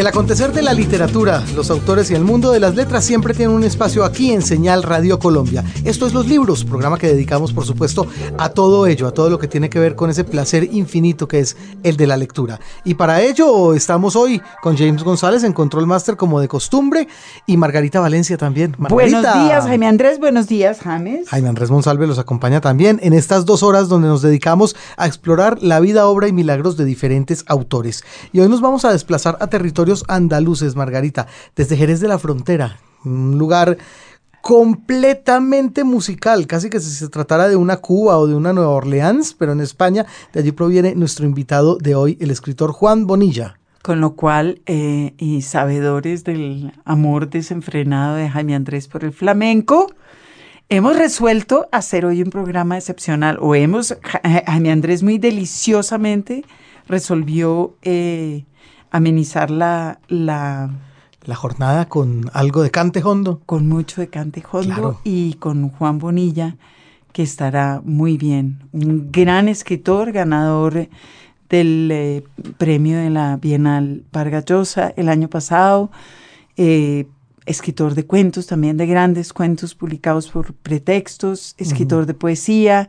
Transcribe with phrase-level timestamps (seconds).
[0.00, 3.54] El acontecer de la literatura, los autores y el mundo de las letras siempre tienen
[3.54, 5.62] un espacio aquí en Señal Radio Colombia.
[5.84, 8.06] Esto es Los Libros, programa que dedicamos por supuesto
[8.38, 11.40] a todo ello, a todo lo que tiene que ver con ese placer infinito que
[11.40, 12.58] es el de la lectura.
[12.82, 17.06] Y para ello estamos hoy con James González en Control Master como de costumbre
[17.44, 18.74] y Margarita Valencia también.
[18.78, 21.28] Buenos días Jaime Andrés, buenos días James.
[21.28, 25.58] Jaime Andrés Monsalve los acompaña también en estas dos horas donde nos dedicamos a explorar
[25.60, 28.02] la vida, obra y milagros de diferentes autores.
[28.32, 29.48] Y hoy nos vamos a desplazar a
[30.08, 31.26] andaluces, Margarita,
[31.56, 33.78] desde Jerez de la Frontera, un lugar
[34.40, 39.34] completamente musical, casi que si se tratara de una Cuba o de una Nueva Orleans,
[39.34, 43.58] pero en España, de allí proviene nuestro invitado de hoy, el escritor Juan Bonilla.
[43.82, 49.92] Con lo cual, eh, y sabedores del amor desenfrenado de Jaime Andrés por el flamenco,
[50.68, 53.96] hemos resuelto hacer hoy un programa excepcional, o hemos,
[54.46, 56.44] Jaime Andrés muy deliciosamente
[56.86, 58.44] resolvió eh,
[58.90, 60.70] amenizar la, la,
[61.24, 63.40] la jornada con algo de cante hondo.
[63.46, 66.56] Con mucho de cante hondo y con Juan Bonilla,
[67.12, 68.62] que estará muy bien.
[68.72, 70.88] Un gran escritor, ganador
[71.48, 72.24] del eh,
[72.58, 75.90] premio de la Bienal Vargas Llosa el año pasado.
[76.56, 77.06] Eh,
[77.46, 82.88] escritor de cuentos, también de grandes cuentos publicados por pretextos, escritor de poesía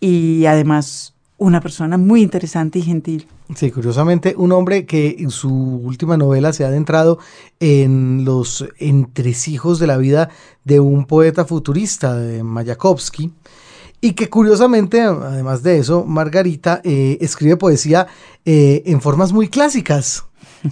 [0.00, 3.26] y además una persona muy interesante y gentil.
[3.54, 7.18] Sí, curiosamente, un hombre que en su última novela se ha adentrado
[7.60, 10.28] en los entresijos de la vida
[10.64, 13.32] de un poeta futurista, de Mayakovsky,
[14.02, 18.06] y que curiosamente, además de eso, Margarita eh, escribe poesía
[18.44, 20.27] eh, en formas muy clásicas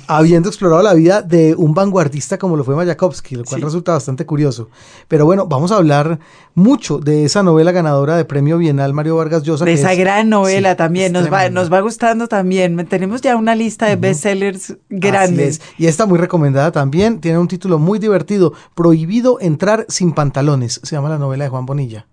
[0.06, 4.26] habiendo explorado la vida de un vanguardista como lo fue Mayakovsky, lo cual resulta bastante
[4.26, 4.68] curioso.
[5.08, 6.18] Pero bueno, vamos a hablar
[6.54, 9.64] mucho de esa novela ganadora de premio Bienal Mario Vargas Llosa.
[9.64, 12.86] De esa gran novela también, nos va, nos va gustando también.
[12.86, 15.60] Tenemos ya una lista de bestsellers grandes.
[15.78, 20.96] Y esta muy recomendada también, tiene un título muy divertido, Prohibido entrar sin pantalones, se
[20.96, 22.06] llama la novela de Juan Bonilla.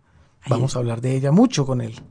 [0.48, 2.02] Vamos a hablar de ella mucho con él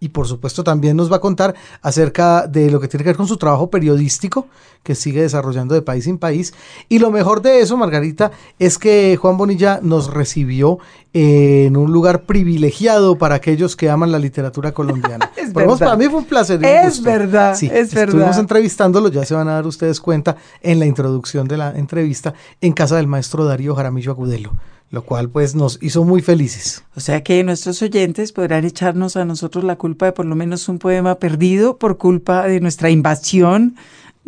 [0.00, 3.16] y por supuesto también nos va a contar acerca de lo que tiene que ver
[3.16, 4.46] con su trabajo periodístico
[4.82, 6.54] que sigue desarrollando de país en país.
[6.88, 10.78] Y lo mejor de eso, Margarita, es que Juan Bonilla nos recibió
[11.12, 15.30] en un lugar privilegiado para aquellos que aman la literatura colombiana.
[15.36, 15.78] es verdad.
[15.78, 16.64] Para mí fue un placer.
[16.64, 18.14] es verdad, sí, es verdad.
[18.14, 22.34] Estuvimos entrevistándolo, ya se van a dar ustedes cuenta en la introducción de la entrevista,
[22.60, 24.52] en casa del maestro Darío Jaramillo Agudelo
[24.90, 26.84] lo cual pues nos hizo muy felices.
[26.96, 30.68] O sea que nuestros oyentes podrán echarnos a nosotros la culpa de por lo menos
[30.68, 33.76] un poema perdido por culpa de nuestra invasión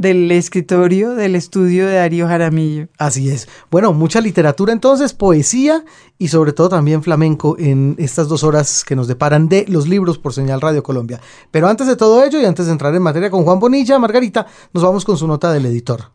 [0.01, 2.89] del escritorio del estudio de Darío Jaramillo.
[2.97, 3.49] Así es.
[3.71, 5.85] Bueno, mucha literatura entonces, poesía
[6.17, 10.17] y sobre todo también flamenco en estas dos horas que nos deparan de los libros
[10.17, 11.21] por Señal Radio Colombia.
[11.51, 14.47] Pero antes de todo ello y antes de entrar en materia con Juan Bonilla, Margarita,
[14.73, 16.11] nos vamos con su nota del editor.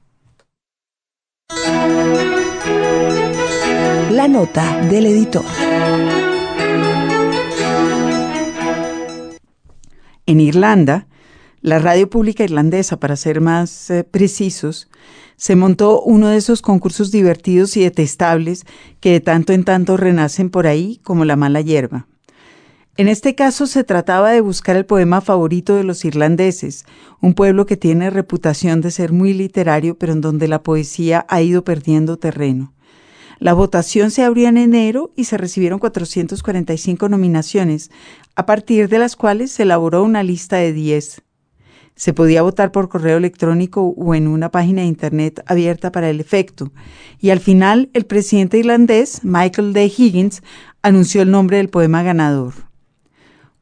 [4.15, 5.43] La nota del editor.
[10.25, 11.07] En Irlanda,
[11.59, 14.87] la radio pública irlandesa, para ser más eh, precisos,
[15.35, 18.63] se montó uno de esos concursos divertidos y detestables
[19.01, 22.07] que de tanto en tanto renacen por ahí como la mala hierba.
[22.95, 26.85] En este caso se trataba de buscar el poema favorito de los irlandeses,
[27.19, 31.41] un pueblo que tiene reputación de ser muy literario, pero en donde la poesía ha
[31.41, 32.74] ido perdiendo terreno.
[33.39, 37.91] La votación se abrió en enero y se recibieron 445 nominaciones,
[38.35, 41.21] a partir de las cuales se elaboró una lista de 10.
[41.95, 46.19] Se podía votar por correo electrónico o en una página de Internet abierta para el
[46.19, 46.71] efecto,
[47.19, 49.85] y al final el presidente irlandés, Michael D.
[49.85, 50.43] Higgins,
[50.81, 52.53] anunció el nombre del poema ganador.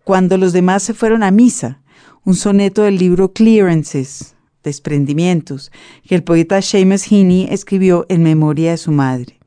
[0.03, 1.81] Cuando los demás se fueron a misa,
[2.25, 5.72] un soneto del libro Clearances, desprendimientos,
[6.07, 9.42] que el poeta Seamus Heaney escribió en memoria de su madre.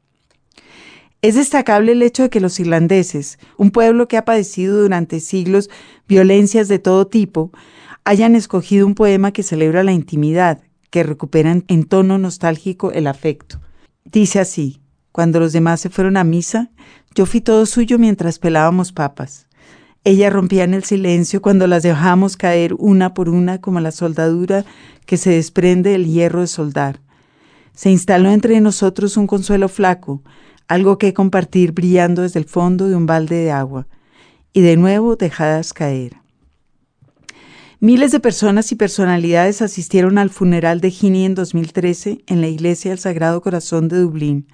[1.26, 5.68] Es destacable el hecho de que los irlandeses, un pueblo que ha padecido durante siglos
[6.06, 7.50] violencias de todo tipo,
[8.04, 13.60] hayan escogido un poema que celebra la intimidad, que recupera en tono nostálgico el afecto.
[14.04, 14.80] Dice así,
[15.10, 16.70] cuando los demás se fueron a misa,
[17.12, 19.48] yo fui todo suyo mientras pelábamos papas.
[20.04, 24.64] Ella rompía en el silencio cuando las dejamos caer una por una como la soldadura
[25.06, 27.00] que se desprende del hierro de soldar.
[27.74, 30.22] Se instaló entre nosotros un consuelo flaco,
[30.68, 33.86] algo que compartir brillando desde el fondo de un balde de agua,
[34.52, 36.16] y de nuevo dejadas caer.
[37.78, 42.90] Miles de personas y personalidades asistieron al funeral de Ginny en 2013 en la iglesia
[42.90, 44.48] del Sagrado Corazón de Dublín.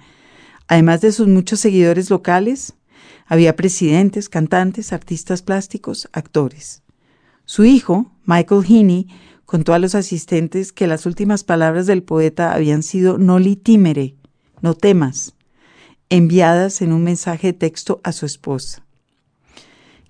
[0.67, 2.73] Además de sus muchos seguidores locales,
[3.25, 6.83] había presidentes, cantantes, artistas plásticos, actores.
[7.45, 9.07] Su hijo, Michael Heaney,
[9.45, 14.15] contó a los asistentes que las últimas palabras del poeta habían sido no li timere,
[14.61, 15.33] no temas,
[16.13, 18.83] enviadas en un mensaje de texto a su esposa.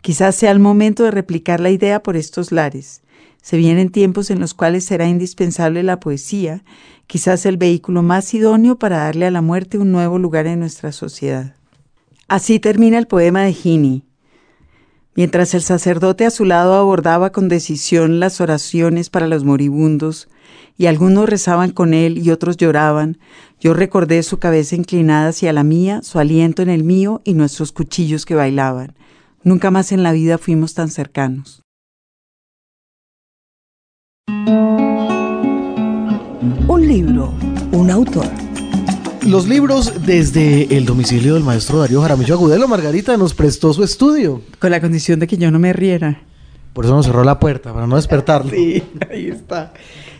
[0.01, 3.01] Quizás sea el momento de replicar la idea por estos lares.
[3.41, 6.65] Se vienen tiempos en los cuales será indispensable la poesía,
[7.07, 10.91] quizás el vehículo más idóneo para darle a la muerte un nuevo lugar en nuestra
[10.91, 11.55] sociedad.
[12.27, 14.03] Así termina el poema de Gini.
[15.15, 20.27] Mientras el sacerdote a su lado abordaba con decisión las oraciones para los moribundos,
[20.77, 23.19] y algunos rezaban con él y otros lloraban,
[23.63, 27.71] yo recordé su cabeza inclinada hacia la mía, su aliento en el mío y nuestros
[27.71, 28.93] cuchillos que bailaban.
[29.41, 31.61] Nunca más en la vida fuimos tan cercanos.
[36.67, 37.33] Un libro,
[37.71, 38.27] un autor.
[39.25, 44.41] Los libros desde el domicilio del maestro Darío Jaramillo Agudelo, Margarita nos prestó su estudio.
[44.59, 46.21] Con la condición de que yo no me riera.
[46.73, 48.51] Por eso nos cerró la puerta, para no despertarlo.
[48.51, 49.71] Sí, ahí está.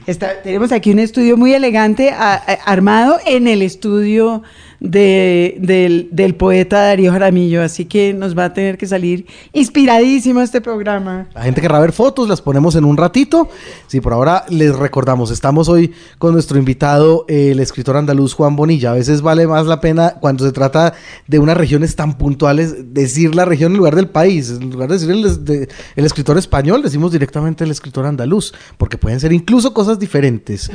[0.08, 4.44] Está tenemos aquí un estudio muy elegante armado en el estudio
[4.84, 10.60] de, del, poeta Darío Jaramillo, así que nos va a tener que salir inspiradísimo este
[10.60, 11.30] programa.
[11.34, 13.50] La gente querrá ver fotos, las ponemos en un ratito.
[13.88, 18.92] Sí, por ahora les recordamos, estamos hoy con nuestro invitado, el escritor andaluz Juan Bonilla.
[18.92, 20.94] A veces vale más la pena cuando se trata
[21.28, 24.50] de unas regiones tan puntuales decir la región en lugar del país.
[24.50, 29.22] En lugar de decir el, el escritor español, decimos directamente el escritor andaluz, porque pueden
[29.22, 30.70] ser incluso cosas diferentes.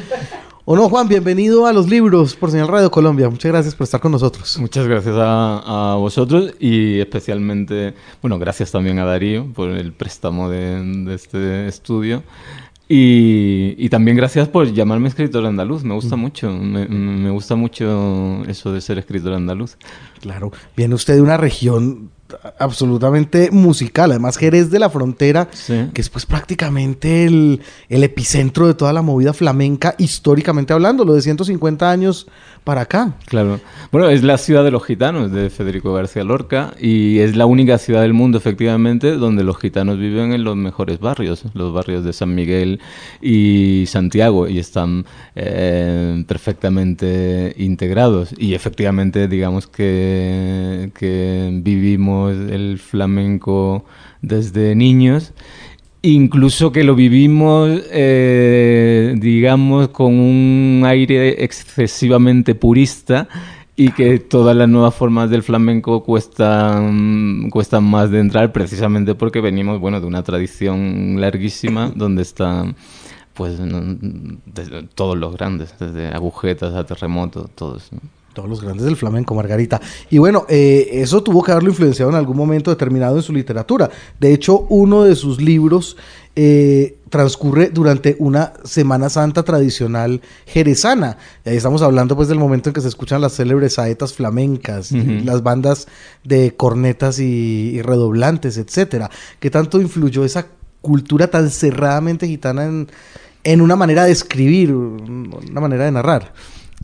[0.70, 1.08] ¿O no, Juan?
[1.08, 3.30] Bienvenido a los libros por Señal Radio Colombia.
[3.30, 4.58] Muchas gracias por estar con nosotros.
[4.58, 11.14] Muchas gracias a, vosotros y especialmente, bueno, gracias también a Darío por el préstamo de,
[11.14, 12.22] este estudio.
[12.86, 16.20] Y, también gracias por llamarme escritor andaluz, me gusta mm.
[16.20, 19.78] mucho, me, me, gusta mucho eso de ser escritor andaluz.
[20.20, 22.10] Claro, viene usted de una región
[22.58, 24.10] absolutamente musical.
[24.10, 25.48] Además, Jerez de la Frontera,
[25.92, 31.14] que es pues prácticamente el, el, epicentro de toda la movida flamenca, históricamente hablando, lo
[31.14, 32.26] de 150 años
[32.64, 33.14] para acá.
[33.26, 33.60] Claro.
[33.90, 37.78] Bueno, es la ciudad de los gitanos de Federico García Lorca y es la única
[37.78, 42.12] ciudad del mundo, efectivamente, donde los gitanos viven en los mejores barrios, los barrios de
[42.12, 42.80] San Miguel
[43.22, 48.34] y Santiago, y están eh, perfectamente integrados.
[48.36, 53.84] Y efectivamente, digamos que, que vivimos el flamenco
[54.22, 55.32] desde niños.
[56.02, 63.28] Incluso que lo vivimos, eh, digamos, con un aire excesivamente purista
[63.74, 69.40] y que todas las nuevas formas del flamenco cuestan, cuestan más de entrar precisamente porque
[69.40, 72.76] venimos, bueno, de una tradición larguísima donde están
[73.34, 73.56] pues
[74.96, 77.90] todos los grandes, desde agujetas a terremotos, todos
[78.38, 79.80] todos los grandes del flamenco, Margarita.
[80.10, 83.90] Y bueno, eh, eso tuvo que haberlo influenciado en algún momento determinado en su literatura.
[84.20, 85.96] De hecho, uno de sus libros
[86.36, 91.18] eh, transcurre durante una Semana Santa tradicional jerezana.
[91.44, 94.92] Y ahí estamos hablando pues del momento en que se escuchan las célebres saetas flamencas,
[94.92, 95.88] las bandas
[96.22, 99.10] de cornetas y, redoblantes, etcétera.
[99.40, 100.46] ¿Qué tanto influyó esa
[100.80, 102.88] cultura tan cerradamente gitana en,
[103.42, 106.32] en una manera de escribir, una manera de narrar?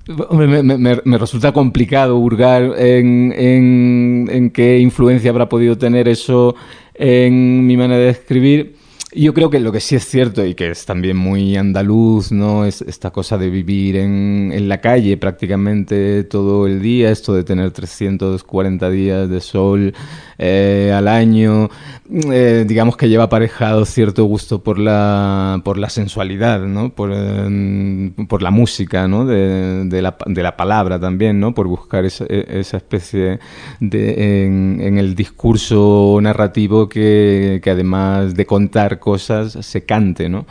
[0.06, 6.54] Me, resulta complicado hurgar en, en, qué influencia habrá podido tener eso
[6.92, 8.76] en mi manera de escribir.
[9.16, 12.64] Yo creo que lo que sí es cierto y que es también muy andaluz, ¿no?
[12.64, 17.44] Es esta cosa de vivir en, en la calle prácticamente todo el día, esto de
[17.44, 19.94] tener 340 días de sol
[20.38, 21.70] eh, al año,
[22.10, 26.90] eh, digamos que lleva aparejado cierto gusto por la, por la sensualidad, ¿no?
[26.90, 29.24] por, eh, por la música, ¿no?
[29.26, 31.54] De, de, la, de, la, palabra también, ¿no?
[31.54, 33.38] por buscar esa, esa especie
[33.80, 40.30] de, en, en, el discurso narrativo que, que, además de contar cosas se cante.
[40.30, 40.46] ¿no?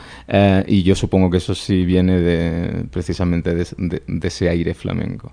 [0.68, 3.66] y yo supongo que eso sí viene de, precisamente de,
[4.08, 5.32] de ese aire flamenco.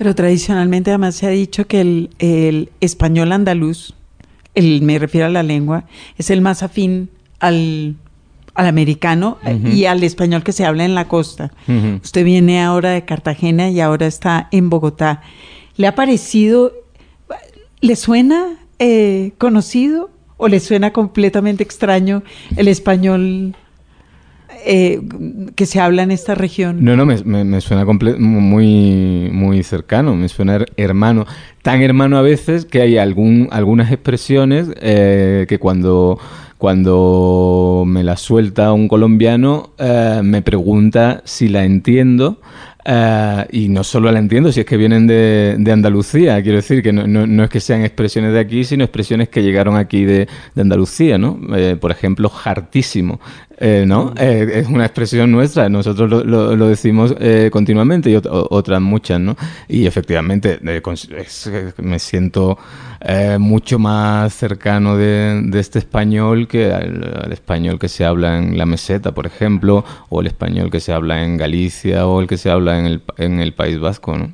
[0.00, 3.92] Pero tradicionalmente además se ha dicho que el, español andaluz,
[4.54, 5.84] el, me refiero a la lengua,
[6.16, 7.96] es el más afín al,
[8.54, 11.52] americano y al español que se habla en la costa.
[12.02, 15.20] Usted viene ahora de Cartagena y ahora está en Bogotá.
[15.76, 16.72] ¿Le ha parecido,
[17.82, 20.08] le suena eh, conocido
[20.40, 22.22] o le suena completamente extraño
[22.56, 23.54] el español
[24.64, 25.00] eh,
[25.54, 26.82] que se habla en esta región?
[26.82, 31.26] No, no, me, suena muy, muy cercano, me suena hermano.
[31.62, 36.18] Tan hermano a veces que hay algunas expresiones eh, que cuando,
[36.56, 42.40] cuando me la suelta un colombiano eh, me pregunta si la entiendo
[42.84, 46.82] Eh, y no solo la entiendo si es que vienen de, de Andalucía, quiero decir
[46.82, 50.04] que no, no, no, es que sean expresiones de aquí, sino expresiones que llegaron aquí
[50.04, 51.38] de, de Andalucía, ¿no?
[51.54, 53.20] Eh, por ejemplo, hartísimo.
[53.62, 54.14] Eh, ¿no?
[54.16, 58.80] Eh, es una expresión nuestra, nosotros lo, lo, lo decimos eh, continuamente y ot otras
[58.80, 59.36] muchas, ¿no?
[59.68, 60.58] Y efectivamente
[61.18, 62.56] es, me siento
[63.38, 68.66] mucho más cercano de, este español que al, al, español que se habla en la
[68.66, 72.50] meseta, por ejemplo, o el español que se habla en Galicia o el que se
[72.50, 74.32] habla en el, en el País Vasco, ¿no?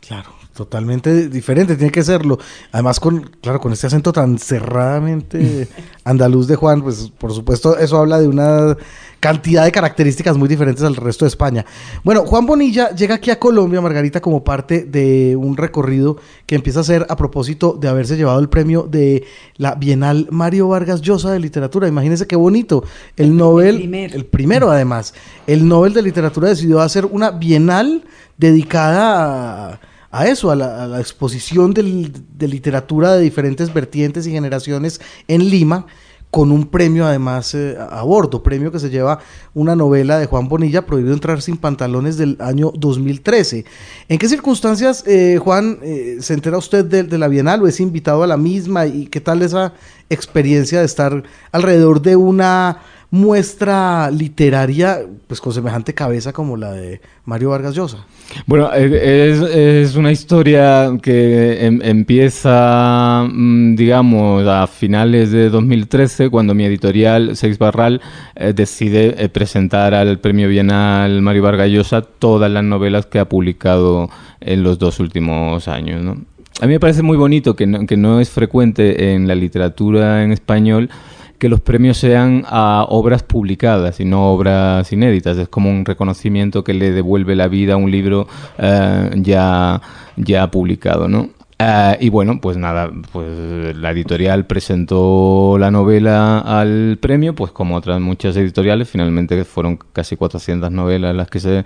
[0.00, 2.38] Claro totalmente diferente, tiene que serlo.
[2.72, 5.68] Además, con, claro, con este acento tan cerradamente
[6.04, 8.76] andaluz de Juan, pues por supuesto eso habla de una
[9.20, 11.64] cantidad de características muy diferentes al resto de España.
[12.04, 16.80] Bueno, Juan Bonilla llega aquí a Colombia, Margarita, como parte de un recorrido que empieza
[16.80, 19.24] a hacer a propósito de haberse llevado el premio de
[19.56, 21.88] la Bienal Mario Vargas Llosa de Literatura.
[21.88, 22.84] Imagínense qué bonito.
[23.16, 24.14] El, el Nobel, primer.
[24.14, 25.12] el primero además,
[25.46, 28.04] el Nobel de Literatura decidió hacer una Bienal
[28.36, 35.50] dedicada a a eso, a la, exposición de literatura de diferentes vertientes y generaciones en
[35.50, 35.86] Lima,
[36.30, 39.20] con un premio además eh, a bordo, premio que se lleva
[39.54, 43.64] una novela de Juan Bonilla, Prohibido entrar sin pantalones del año 2013.
[44.08, 47.80] ¿En qué circunstancias, eh, Juan, eh, se entera usted de, de, la Bienal o es
[47.80, 49.72] invitado a la misma y qué tal esa
[50.10, 51.22] experiencia de estar
[51.52, 52.82] alrededor de una
[53.16, 58.04] muestra literaria pues con semejante cabeza como la de Mario Vargas Llosa?
[58.46, 66.54] Bueno, es, es una historia que em, empieza, mm, digamos, a finales de 2013, cuando
[66.54, 68.00] mi editorial, Seix Barral,
[68.34, 73.28] eh, decide eh, presentar al Premio Bienal Mario Vargas Llosa todas las novelas que ha
[73.28, 76.18] publicado en los dos últimos años.
[76.60, 80.22] A mí me parece muy bonito que no, que no es frecuente en la literatura
[80.22, 80.90] en español
[81.38, 85.36] que los premios sean a obras publicadas y no obras inéditas.
[85.38, 88.26] Es como un reconocimiento que le devuelve la vida a un libro
[88.58, 89.80] uh, ya,
[90.16, 91.30] ya publicado, ¿no?
[91.58, 97.76] Uh, y bueno, pues nada, pues la editorial presentó la novela al premio, pues como
[97.76, 101.64] otras muchas editoriales, finalmente fueron casi 400 novelas las que se,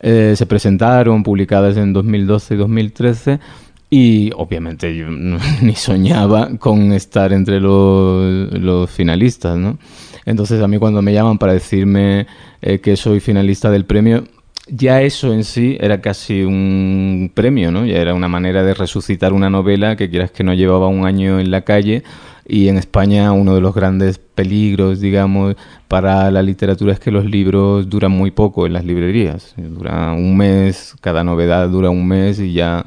[0.00, 3.40] eh, se presentaron, publicadas en 2012 y 2013.
[3.88, 5.06] Y obviamente yo
[5.62, 9.78] ni soñaba con estar entre los, los, finalistas, ¿no?
[10.24, 12.26] Entonces a mí cuando me llaman para decirme
[12.62, 14.24] eh, que soy finalista del premio,
[14.68, 17.86] ya eso en sí era casi un premio, ¿no?
[17.86, 21.38] Ya era una manera de resucitar una novela que quieras que no llevaba un año
[21.38, 22.02] en la calle
[22.48, 25.56] y en España uno de los grandes peligros, digamos,
[25.88, 29.54] para la literatura es que los libros duran muy poco en las librerías.
[29.56, 32.84] Dura un mes, cada novedad dura un mes y ya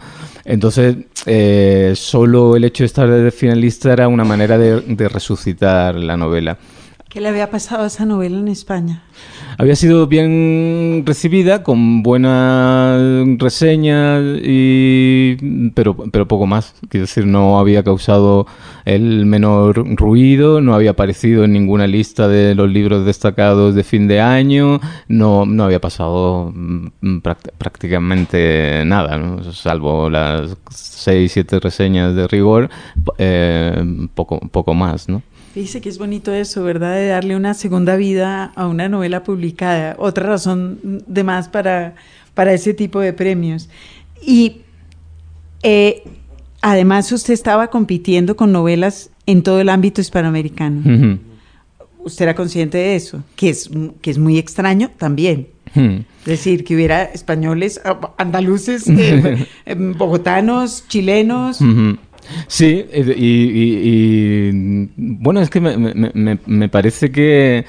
[0.50, 0.98] entonces,
[1.28, 6.18] eh, solo el hecho de estar de finalista era una manera de, de, resucitar la
[6.18, 6.58] novela.
[7.08, 9.04] ¿Qué le había pasado a esa novela en España?
[9.60, 12.98] Había sido bien recibida, con buenas
[13.40, 15.36] reseñas, y,
[15.76, 16.76] pero, pero poco más.
[16.88, 18.48] Quiero decir, no había causado
[18.86, 24.08] el menor ruido, no había aparecido en ninguna lista de los libros destacados de fin
[24.08, 26.54] de año, no, no había pasado
[27.58, 29.44] prácticamente nada, ¿no?
[29.52, 32.70] salvo las seis, siete reseñas de rigor,
[33.18, 33.84] eh,
[34.16, 35.22] poco, poco más, ¿no?
[35.60, 36.96] Dice que es bonito eso, ¿verdad?
[36.96, 39.94] De darle una segunda vida a una novela publicada.
[40.00, 41.96] Otra razón de más para,
[42.34, 43.70] para ese tipo de premios.
[44.26, 44.62] Y
[45.62, 46.04] eh,
[46.62, 50.80] además usted estaba compitiendo con novelas en todo el ámbito hispanoamericano.
[50.80, 51.20] Uh -huh.
[52.06, 53.22] ¿Usted era consciente de eso?
[53.36, 53.70] Que es,
[54.02, 55.50] que es muy extraño también.
[55.76, 56.06] Uh -huh.
[56.22, 57.82] Es decir, que hubiera españoles,
[58.18, 59.46] andaluces, eh,
[59.98, 61.60] bogotanos, chilenos.
[61.60, 62.00] Uh -huh.
[62.48, 67.66] Sí, y, y, y, bueno, es que me, me, me, parece que,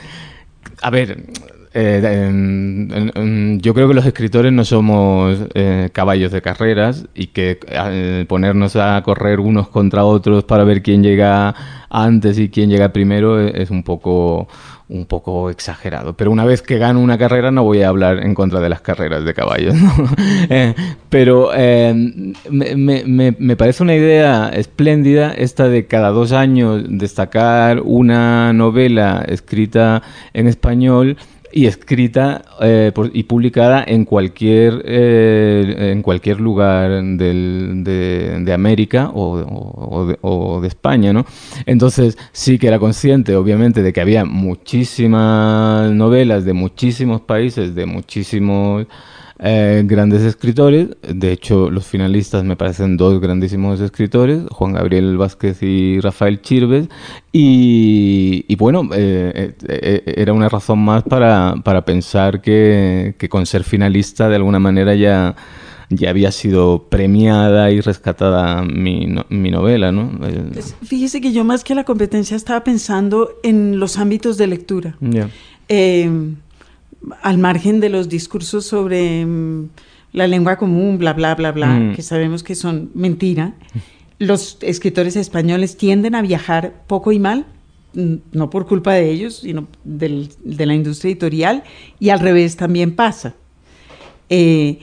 [0.83, 1.25] a ver,
[1.73, 8.25] eh, yo creo que los escritores no somos eh, caballos de carreras y que eh,
[8.29, 11.55] ponernos a correr unos contra otros para ver quién llega
[11.89, 14.49] antes y quién llega primero es un poco
[14.91, 16.15] un poco exagerado.
[16.15, 18.81] Pero una vez que gano una carrera no voy a hablar en contra de las
[18.81, 19.75] carreras de caballos.
[20.51, 20.75] eh,
[21.09, 21.95] pero eh,
[22.51, 29.25] me, me, me, parece una idea espléndida esta de cada dos años destacar una novela
[29.29, 30.03] escrita
[30.35, 31.17] en español
[31.53, 39.11] y escrita eh, y publicada en cualquier eh, en cualquier lugar del, de, de, América
[39.13, 41.27] o, o, de, o, de, España, ¿no?
[41.67, 47.87] Entonces sí que era consciente, obviamente, de que había muchísimas novelas de muchísimos países, de
[47.87, 48.87] muchísimos
[49.43, 50.89] eh, grandes escritores.
[51.03, 56.89] De hecho, los finalistas me parecen dos grandísimos escritores, Juan Gabriel Vázquez y Rafael Chirves.
[57.33, 61.55] Y, bueno, eh, eh, era una razón más para,
[61.87, 65.35] pensar que, con ser finalista de alguna manera ya
[65.93, 70.09] ya había sido premiada y rescatada mi, mi novela, ¿no?
[70.53, 74.97] Pues, fíjese que yo más que la competencia estaba pensando en los ámbitos de lectura
[77.23, 79.69] al margen de los discursos sobre mm,
[80.13, 81.95] la lengua común, bla, bla, bla, bla, mm.
[81.95, 83.55] que sabemos que son mentira,
[84.19, 87.47] los escritores españoles tienden a viajar poco y mal,
[87.95, 91.65] no por culpa de ellos, sino de la industria editorial,
[91.99, 93.35] y al revés también pasa.
[94.29, 94.79] Eh,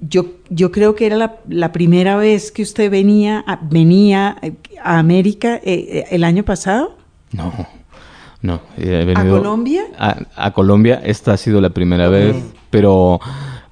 [0.00, 4.38] yo, yo creo que era la, primera vez que usted venía a, venía
[4.82, 6.96] a América eh, eh, el año pasado.
[7.32, 7.52] No.
[8.42, 9.82] No, he venido ¿A Colombia?
[10.36, 12.36] A, Colombia, esta ha sido la primera vez,
[12.70, 13.18] pero,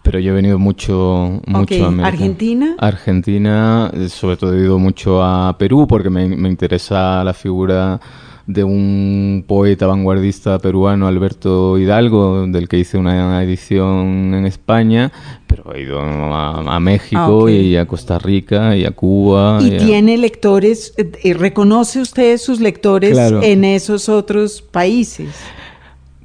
[0.02, 2.08] pero yo he venido mucho, mucho a América.
[2.08, 2.76] ¿Argentina?
[2.78, 8.00] Argentina, sobre todo he ido mucho a Perú porque me, me interesa la figura
[8.46, 15.12] de un poeta vanguardista peruano, Alberto Hidalgo, del que hice una edición en España,
[15.46, 19.58] pero he ido a, México ah, y a Costa Rica y a Cuba.
[19.62, 25.28] ¿Y, tiene lectores, eh, reconoce usted sus lectores en esos otros países?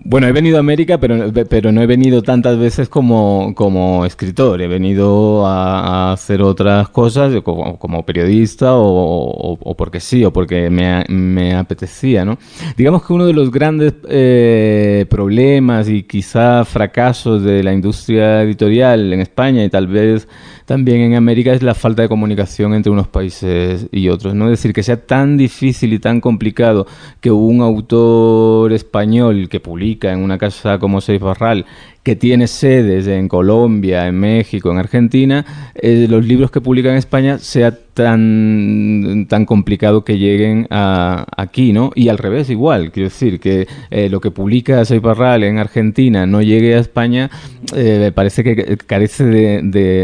[0.02, 4.62] Bueno, he venido a América, pero, pero no he venido tantas veces como, como escritor.
[4.62, 11.54] He venido a, hacer otras cosas como, periodista o, porque sí, o porque me, me,
[11.54, 12.38] apetecía, ¿no?
[12.78, 19.12] Digamos que uno de los grandes eh, problemas y quizá fracasos de la industria editorial
[19.12, 20.28] en España y tal vez
[20.66, 24.34] también en América es la falta de comunicación entre unos países y otros.
[24.34, 24.46] ¿no?
[24.46, 26.86] Es decir, que sea tan difícil y tan complicado
[27.20, 31.66] que un autor español que publica en una casa como Seif Barral
[32.10, 36.96] que tiene sedes en Colombia, en México, en Argentina, eh, los libros que publica en
[36.96, 41.92] España sea tan, tan complicado que lleguen a, aquí, ¿no?
[41.96, 46.26] Y al revés igual, quiero decir, que eh, lo que publica Soy Parral en Argentina
[46.26, 47.30] no llegue a España,
[47.76, 49.62] eh, parece que carece de,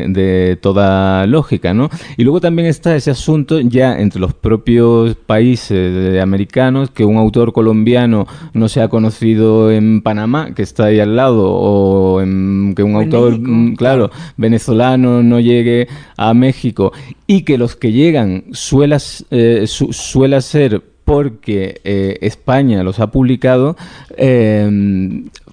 [0.10, 1.90] de, toda lógica, ¿no?
[2.18, 7.54] Y luego también está ese asunto ya entre los propios países americanos, que un autor
[7.54, 11.95] colombiano no se ha conocido en Panamá, que está ahí al lado, o
[12.76, 16.92] que un autor, mm, claro, venezolano no llegue a México
[17.28, 23.78] y que los que llegan suelas, eh, suela ser porque eh, España los ha publicado,
[24.18, 24.68] eh,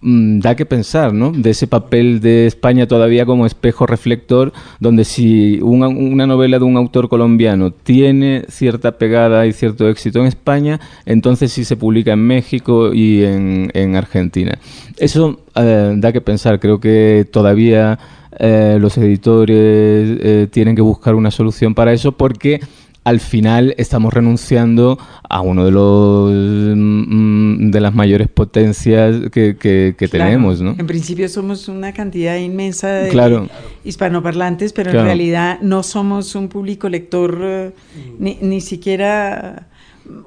[0.00, 1.30] mm, da que pensar, ¿no?
[1.30, 6.78] De ese papel de España todavía como espejo reflector, donde si una, novela de un
[6.78, 12.26] autor colombiano tiene cierta pegada y cierto éxito en España, entonces sí se publica en
[12.26, 14.58] México y en, en Argentina.
[14.96, 17.98] Eso eh, da que pensar, creo que todavía
[18.40, 22.60] los editores tienen que buscar una solución para eso porque
[23.04, 26.30] al final estamos renunciando a uno de los
[26.76, 30.76] mm, de las mayores potencias que, tenemos, ¿no?
[30.78, 33.48] En principio somos una cantidad inmensa de
[33.84, 37.72] hispanoparlantes, pero en realidad no somos un público lector eh,
[38.18, 39.66] ni, siquiera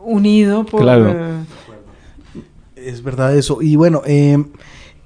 [0.04, 0.82] unido por...
[0.82, 1.12] Claro.
[1.12, 1.44] Eh,
[2.76, 3.62] es verdad eso.
[3.62, 4.44] Y bueno, eh,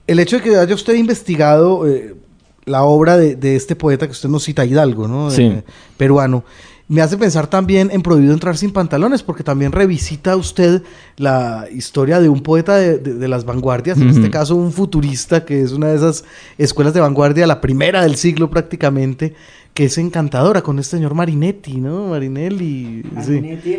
[0.08, 1.86] el hecho de que haya usted investigado
[2.66, 5.30] la obra de, este poeta que usted nos cita, Hidalgo, ¿no?
[5.30, 5.54] Sí.
[5.98, 6.44] peruano
[6.90, 10.82] me hace pensar también en Prohibido entrar sin pantalones, porque también revisita usted
[11.18, 15.72] la historia de un poeta de, las vanguardias, en este caso un futurista, que es
[15.72, 16.26] una de esas
[16.58, 19.36] escuelas de vanguardia, la primera del siglo prácticamente,
[19.76, 22.08] que es encantadora con este señor Marinetti, ¿no?
[22.08, 23.04] Marinelli.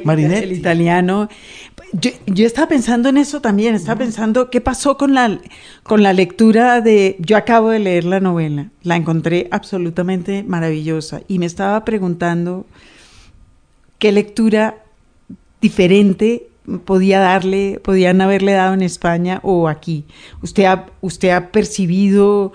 [0.05, 1.29] Marinetti, El, italiano.
[1.93, 5.41] Yo, estaba pensando en eso también, estaba pensando qué pasó con la,
[5.83, 7.17] con la lectura de...
[7.19, 12.67] Yo acabo de leer la novela, la encontré absolutamente maravillosa y me estaba preguntando
[14.01, 14.83] qué lectura
[15.61, 16.49] diferente
[16.85, 20.05] podía darle, podían haberle dado en España o aquí.
[20.43, 22.53] ¿Usted ha, usted ha percibido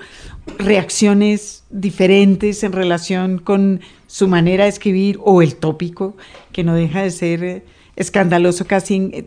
[0.58, 6.18] reacciones diferentes en relación con su manera de escribir o el tópico,
[6.52, 7.64] que no deja de ser eh,
[7.96, 9.26] escandaloso, casi, eh,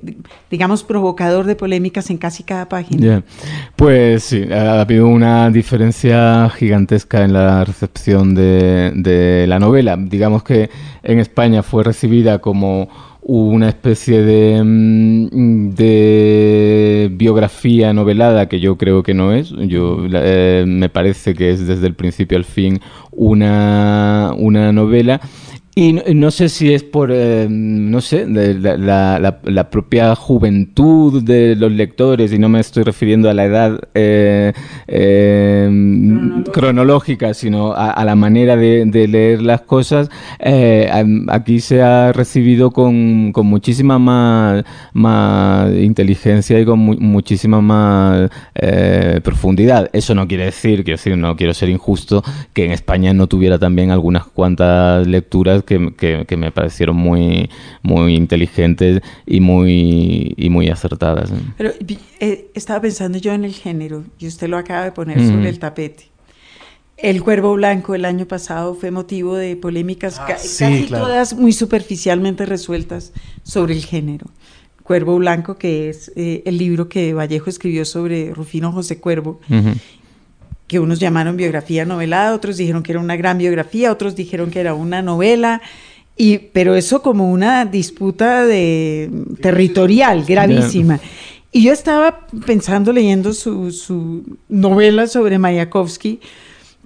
[0.50, 3.22] digamos, provocador de polémicas en casi cada página.
[3.76, 9.96] Pues sí, ha habido una diferencia gigantesca en la recepción de, la novela.
[9.98, 10.68] Digamos que
[11.02, 12.88] en España fue recibida como
[13.22, 15.74] una especie de, mm,
[17.16, 19.50] biografía novelada que yo creo que no es.
[19.50, 25.20] Yo eh, me parece que es desde el principio al fin una, una novela
[25.80, 32.32] Y no, sé si es por, eh, no sé, la, propia juventud de los lectores,
[32.32, 34.52] y no me estoy refiriendo a la edad eh,
[34.88, 35.70] eh,
[36.52, 37.32] cronológica.
[37.32, 40.10] sino a, la manera de, leer las cosas,
[41.28, 44.64] aquí se ha recibido con, muchísima más,
[44.94, 48.30] más, inteligencia y con muchísima más
[49.22, 49.90] profundidad.
[49.92, 53.60] Eso no quiere decir, quiero decir, no quiero ser injusto, que en España no tuviera
[53.60, 57.50] también algunas cuantas lecturas que, me parecieron muy,
[57.82, 61.30] muy inteligentes y muy, y muy acertadas.
[61.56, 61.72] Pero
[62.20, 65.58] eh, estaba pensando yo en el género, y usted lo acaba de poner sobre el
[65.58, 66.08] tapete.
[66.96, 72.44] El Cuervo Blanco el año pasado fue motivo de polémicas ah, casi todas muy superficialmente
[72.44, 73.12] resueltas
[73.44, 74.26] sobre el género.
[74.82, 79.38] Cuervo Blanco, que es eh, el libro que Vallejo escribió sobre Rufino José Cuervo,
[80.68, 84.60] que unos llamaron biografía novelada, otros dijeron que era una gran biografía, otros dijeron que
[84.60, 85.62] era una novela,
[86.16, 91.00] y, pero eso como una disputa de, territorial gravísima.
[91.50, 96.20] Y yo estaba pensando, leyendo su, su novela sobre Mayakovsky,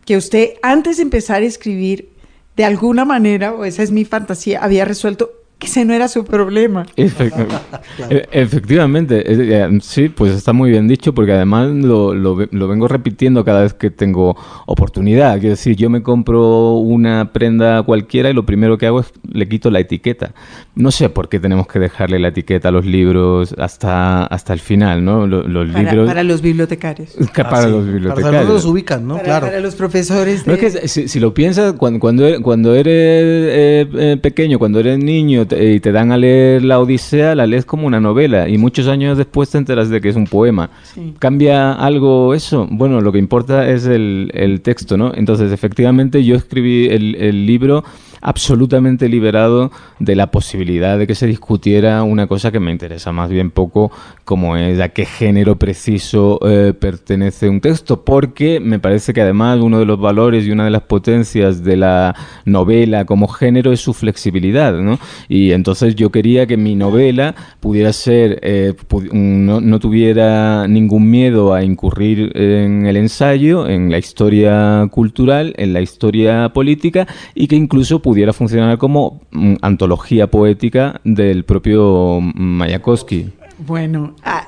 [0.05, 2.11] que usted antes de empezar a escribir,
[2.57, 5.33] de alguna manera, o esa es mi fantasía, había resuelto
[5.67, 6.87] ese no era su problema.
[6.97, 7.11] E,
[8.33, 12.37] efectivamente, eh, sí, pues está muy bien dicho porque además lo, lo,
[12.69, 15.39] vengo repitiendo cada vez que tengo oportunidad.
[15.39, 19.49] Quiero decir, yo me compro una prenda cualquiera y lo primero que hago es le
[19.49, 20.35] quito la etiqueta.
[20.75, 24.61] No sé por qué tenemos que dejarle la etiqueta a los libros hasta, hasta el
[24.61, 25.27] final, ¿no?
[25.27, 26.07] Los, para, libros...
[26.07, 27.17] para los bibliotecarios.
[27.53, 28.49] Para los bibliotecarios.
[28.49, 29.19] los ubican, ¿no?
[29.19, 29.47] claro.
[29.47, 30.47] Para los profesores.
[30.47, 34.99] es que si, lo piensas, cuando, cuando, eres, cuando eres eh, eh, pequeño, cuando eres
[34.99, 38.89] niño, y te dan a leer la Odisea, la lees como una novela y muchos
[38.89, 40.71] años después te enteras de que es un poema.
[41.19, 42.67] ¿Cambia algo eso?
[42.71, 45.13] Bueno, lo que importa es el, el texto, ¿no?
[45.15, 47.85] Entonces, efectivamente, yo escribí el, el libro
[48.23, 53.29] absolutamente liberado de la posibilidad de que se discutiera una cosa que me interesa más
[53.29, 53.91] bien poco,
[54.25, 59.59] como es a qué género preciso eh, pertenece un texto, porque me parece que además
[59.61, 63.81] uno de los valores y una de las potencias de la novela como género es
[63.81, 64.99] su flexibilidad, ¿no?
[65.29, 68.75] Y entonces yo quería que mi novela pudiera ser, eh,
[69.13, 75.73] no, no tuviera ningún miedo a incurrir en el ensayo, en la historia cultural, en
[75.73, 82.21] la historia política y que incluso pudiera pudiera funcionar como mm, antología poética del propio
[82.21, 83.31] Mayakovsky.
[83.67, 84.47] Bueno, ah,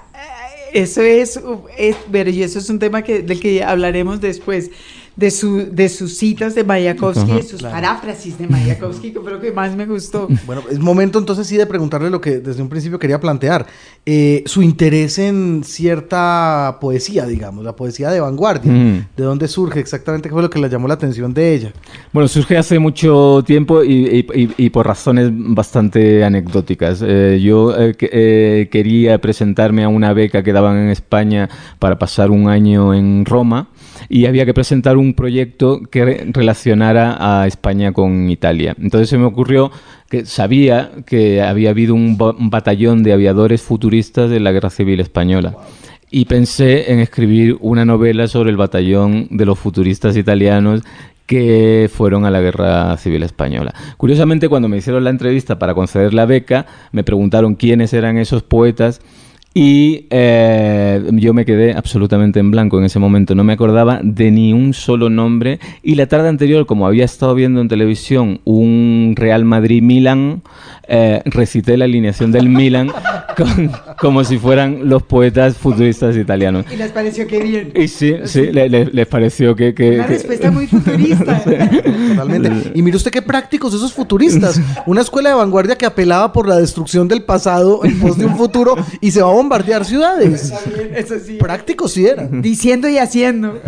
[0.75, 1.41] eso es,
[1.79, 4.71] es, y eso es un tema que, del que hablaremos después
[5.17, 9.41] de, su, de sus citas de Mayakovsky, de sus paráfrasis de Mayakovsky, que fue lo
[9.41, 10.29] que más me gustó.
[10.47, 13.67] Bueno, es momento entonces sí de preguntarle lo que desde un principio quería plantear.
[14.07, 18.73] Eh, su interés en cierta poesía, digamos, la poesía de vanguardia.
[18.73, 20.29] ¿De dónde surge exactamente?
[20.29, 21.73] ¿Qué fue lo que le llamó la atención de ella?
[22.13, 27.03] Bueno, surge hace mucho tiempo y, por razones bastante anecdóticas.
[27.07, 31.49] Eh, yo eh, quería presentarme a una beca que daban en España
[31.79, 33.69] para pasar un año en Roma
[34.09, 38.75] y había que presentar un proyecto que relacionara a España con Italia.
[38.81, 39.71] Entonces se me ocurrió
[40.09, 45.57] que sabía que había habido un, batallón de aviadores futuristas de la Guerra Civil Española
[46.11, 50.83] y pensé en escribir una novela sobre el batallón de los futuristas italianos
[51.27, 53.75] que fueron a la Guerra Civil Española.
[53.97, 58.43] Curiosamente, cuando me hicieron la entrevista para conceder la beca, me preguntaron quiénes eran esos
[58.43, 59.01] poetas
[59.57, 64.33] y eh, yo me quedé absolutamente en blanco en ese momento, no me acordaba de
[64.33, 65.61] ni un solo nombre.
[65.81, 70.43] Y la tarde anterior, como había estado viendo en televisión un Real Madrid-Milan,
[70.89, 72.91] eh, recité la alineación del Milan
[73.99, 76.67] como si fueran los poetas futuristas italianos.
[76.73, 77.73] Y les pareció que bien.
[77.75, 79.75] Y sí, sí, les pareció que...
[79.75, 81.43] que Una respuesta muy futurista.
[81.43, 82.73] Totalmente.
[82.75, 84.61] Y mire usted qué prácticos esos futuristas.
[84.87, 88.37] Una escuela de vanguardia que apelaba por la destrucción del pasado en pos de un
[88.37, 90.53] futuro y se va a bombardear ciudades.
[90.95, 91.35] Eso sí.
[91.35, 92.43] Prácticos sí eran.
[92.43, 93.61] Diciendo y haciendo.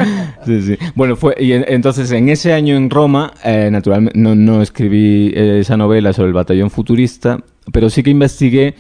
[0.45, 0.79] Sí, sí.
[0.95, 5.61] Bueno, fue, y entonces en ese año en Roma, eh, naturalmente no, no escribí eh,
[5.61, 7.06] esa novela sobre el batallón futurista,
[7.73, 8.75] pero sí que investigué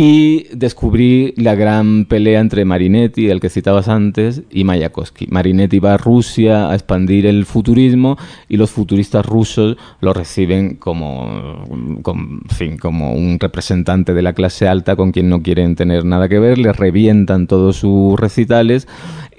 [0.00, 5.26] y descubrí la gran pelea entre Marinetti, el que citabas antes, y Mayakovsky.
[5.26, 8.16] Marinetti va a Rusia a expandir el futurismo
[8.48, 11.64] y los futuristas rusos lo reciben como,
[12.48, 16.38] fin, como un representante de la clase alta con quien no quieren tener nada que
[16.38, 18.86] ver, le revientan todos sus recitales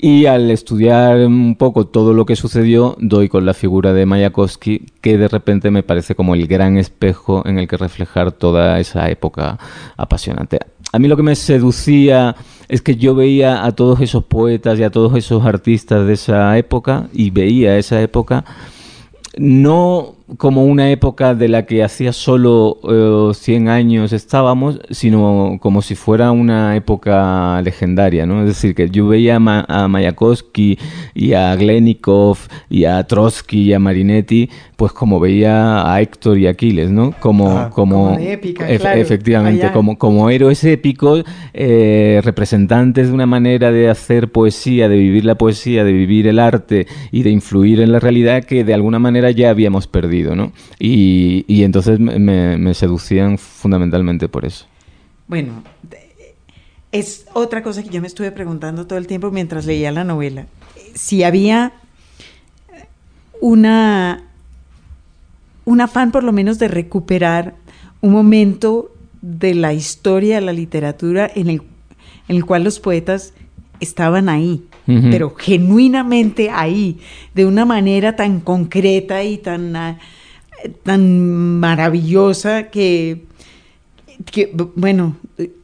[0.02, 4.86] y al estudiar un poco todo lo que sucedió, doy con la figura de Mayakovsky,
[5.02, 9.10] que de repente me parece como el gran espejo en el que reflejar toda esa
[9.10, 9.60] época
[9.98, 10.60] apasionante.
[10.94, 12.38] A mí lo que me seducía
[12.70, 16.58] es que yo veía a todos esos poetas y a todos esos artistas de esa
[16.58, 18.46] época y veía esa época
[19.38, 22.78] no como una época de la que hacía solo
[23.34, 28.42] 100 eh, años estábamos, sino como si fuera una época legendaria, ¿no?
[28.42, 30.78] Es decir, que yo veía a, Mayakovsky
[31.14, 32.38] y a Glenikov
[32.70, 37.12] y a Trotsky y a Marinetti, pues como veía a Héctor y Aquiles, ¿no?
[37.20, 43.90] Como, ah, como, épica, efectivamente, como, como héroes épicos, eh, representantes de una manera de
[43.90, 48.00] hacer poesía, de vivir la poesía, de vivir el arte y de influir en la
[48.00, 50.54] realidad que de alguna manera ya habíamos perdido, ¿no?
[50.80, 54.66] Y, y entonces me, me seducían fundamentalmente por eso.
[55.28, 55.62] Bueno,
[56.94, 60.46] es otra cosa que yo me estuve preguntando todo el tiempo mientras leía la novela.
[60.96, 61.74] Si había
[63.42, 64.29] una
[65.70, 67.54] un afán por lo menos de recuperar
[68.02, 71.62] un momento de la historia de la literatura en el,
[72.28, 73.34] en el cual los poetas
[73.80, 74.64] estaban ahí,
[75.12, 76.98] pero genuinamente ahí,
[77.36, 80.00] de una manera tan concreta y tan, ah,
[80.82, 83.26] tan maravillosa que,
[84.26, 85.18] que, bueno,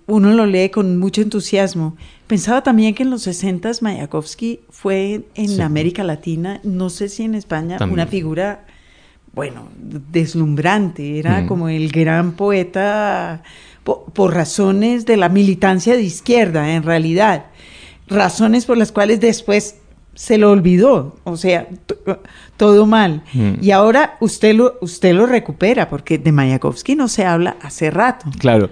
[0.06, 1.98] uno lo lee con mucho entusiasmo.
[2.28, 7.34] Pensaba también que en los 60 Mayakovsky fue en América Latina, no sé si en
[7.34, 8.66] España, una figura
[9.36, 11.48] bueno, deslumbrante, era mm.
[11.48, 13.44] como el gran poeta
[13.84, 17.48] por, razones de la militancia de izquierda, en realidad,
[18.08, 19.76] razones por las cuales después
[20.16, 21.68] se lo olvidó, o sea,
[22.58, 23.24] todo mal.
[23.34, 23.56] Mm.
[23.62, 28.30] Y ahora usted lo, usted lo recupera, porque de Mayakovsky no se habla hace rato.
[28.40, 28.70] Claro.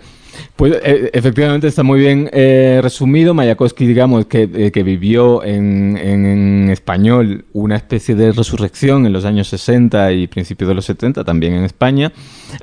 [0.56, 3.34] Pues eh, efectivamente está muy bien eh, resumido.
[3.34, 9.26] Mayakovsky, digamos, que, eh, que vivió en, en, español una especie de resurrección en los
[9.26, 12.12] años 60 y principios de los 70, también en España.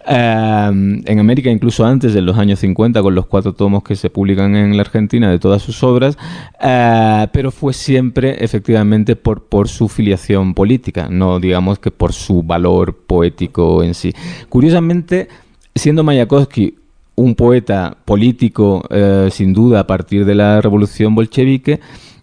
[0.07, 4.55] en América, incluso antes, de los años 50, con los cuatro tomos que se publican
[4.57, 6.17] en la Argentina de todas sus obras,
[7.33, 12.97] pero fue siempre, efectivamente, por, por su filiación política, no digamos que por su valor
[13.07, 14.13] poético en sí.
[14.49, 15.29] Curiosamente,
[15.75, 16.80] siendo Mayakovsky
[17.21, 21.81] un poeta político, eh, sin duda, a partir de la revolución bolchevique,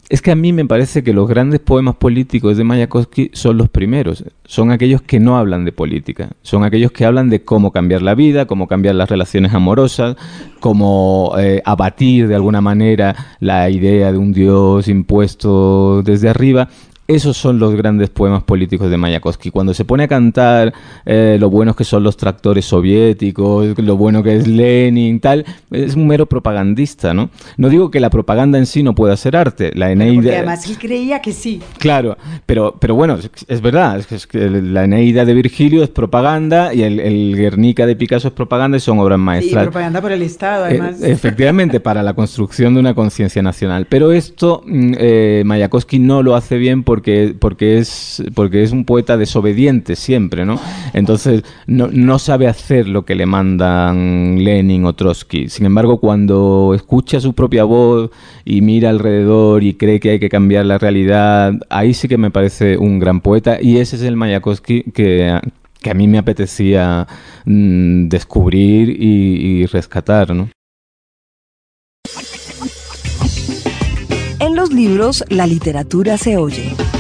[0.10, 3.70] es que a mí me parece que los grandes poemas políticos de Mayakovsky son los
[3.70, 8.02] primeros, son aquellos que no hablan de política, son aquellos que hablan de cómo cambiar
[8.02, 10.16] la vida, cómo cambiar las relaciones amorosas,
[10.62, 16.70] cómo eh, abatir de alguna manera la idea de un Dios impuesto desde arriba
[17.08, 19.50] esos son los grandes poemas políticos de Mayakovsky.
[19.50, 20.74] Cuando se pone a cantar
[21.06, 25.96] eh, lo buenos que son los tractores soviéticos, lo bueno que es Lenin, tal, es
[25.96, 27.30] un mero propagandista, ¿no?
[27.56, 29.72] No digo que la propaganda en sí no pueda ser arte.
[29.74, 30.16] La Eneida.
[30.16, 31.62] Porque además él creía que sí.
[31.78, 33.18] Claro, pero, pero bueno,
[33.48, 34.00] es, verdad.
[34.10, 38.78] Es que, la Eneida de Virgilio es propaganda y el, Guernica de Picasso es propaganda
[38.78, 39.64] y son obras maestras.
[39.64, 41.02] Y propaganda por el Estado, eh, además.
[41.02, 43.88] efectivamente, para la construcción de una conciencia nacional.
[43.90, 48.72] Pero esto mm, eh, Mayakovsky no lo hace bien por porque, porque, es, porque es
[48.72, 50.60] un poeta desobediente siempre, ¿no?
[50.94, 55.48] Entonces no, no sabe hacer lo que le mandan Lenin o Trotsky.
[55.48, 58.10] Sin embargo, cuando escucha su propia voz
[58.46, 62.32] y mira alrededor y cree que hay que cambiar la realidad, ahí sí que me
[62.32, 65.40] parece un gran poeta y ese es el Mayakovsky que,
[65.80, 67.06] que a mí me apetecía
[67.46, 70.50] mm, descubrir y, y rescatar, ¿no?
[74.68, 76.97] Los libros, la literatura se oye.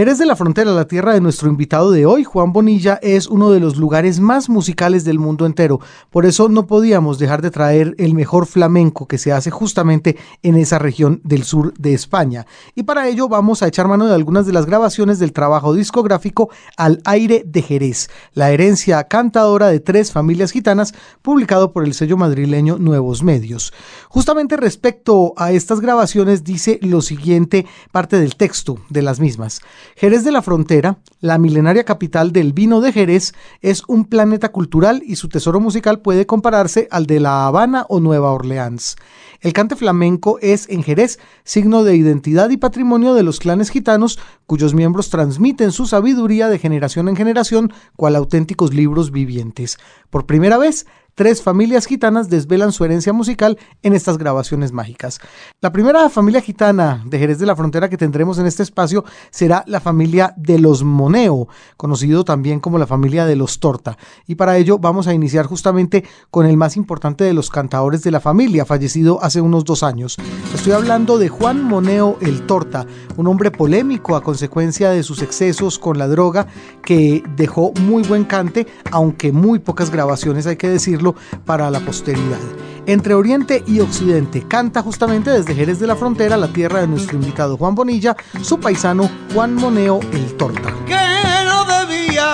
[0.00, 3.50] Jerez de la Frontera, la tierra de nuestro invitado de hoy, Juan Bonilla, es uno
[3.50, 5.78] de los lugares más musicales del mundo entero.
[6.08, 10.56] Por eso no podíamos dejar de traer el mejor flamenco que se hace justamente en
[10.56, 12.46] esa región del sur de España.
[12.74, 16.48] Y para ello vamos a echar mano de algunas de las grabaciones del trabajo discográfico
[16.78, 22.16] Al aire de Jerez, la herencia cantadora de tres familias gitanas, publicado por el sello
[22.16, 23.74] madrileño Nuevos Medios.
[24.08, 29.60] Justamente respecto a estas grabaciones dice lo siguiente parte del texto de las mismas.
[29.96, 35.02] Jerez de la Frontera, la milenaria capital del vino de Jerez, es un planeta cultural
[35.04, 38.96] y su tesoro musical puede compararse al de La Habana o Nueva Orleans.
[39.40, 44.18] El cante flamenco es en Jerez signo de identidad y patrimonio de los clanes gitanos
[44.46, 49.78] cuyos miembros transmiten su sabiduría de generación en generación cual auténticos libros vivientes.
[50.10, 50.86] Por primera vez,
[51.20, 55.20] tres familias gitanas desvelan su herencia musical en estas grabaciones mágicas.
[55.60, 59.62] La primera familia gitana de Jerez de la Frontera que tendremos en este espacio será
[59.66, 63.98] la familia de los Moneo, conocido también como la familia de los Torta.
[64.26, 68.12] Y para ello vamos a iniciar justamente con el más importante de los cantadores de
[68.12, 70.16] la familia, fallecido hace unos dos años.
[70.54, 72.86] Estoy hablando de Juan Moneo el Torta,
[73.18, 76.46] un hombre polémico a consecuencia de sus excesos con la droga
[76.82, 81.09] que dejó muy buen cante, aunque muy pocas grabaciones hay que decirlo
[81.44, 82.38] para la posteridad.
[82.86, 87.16] Entre Oriente y Occidente canta justamente desde Jerez de la Frontera, la tierra de nuestro
[87.16, 90.74] invitado Juan Bonilla, su paisano Juan Moneo el Torta.
[90.86, 92.26] Que no debía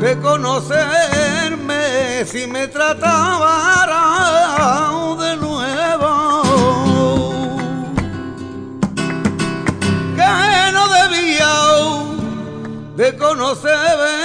[0.00, 3.68] de conocerme si me trataba
[5.20, 6.42] de nuevo.
[10.16, 11.52] Que no debía
[12.96, 14.17] de conocerme.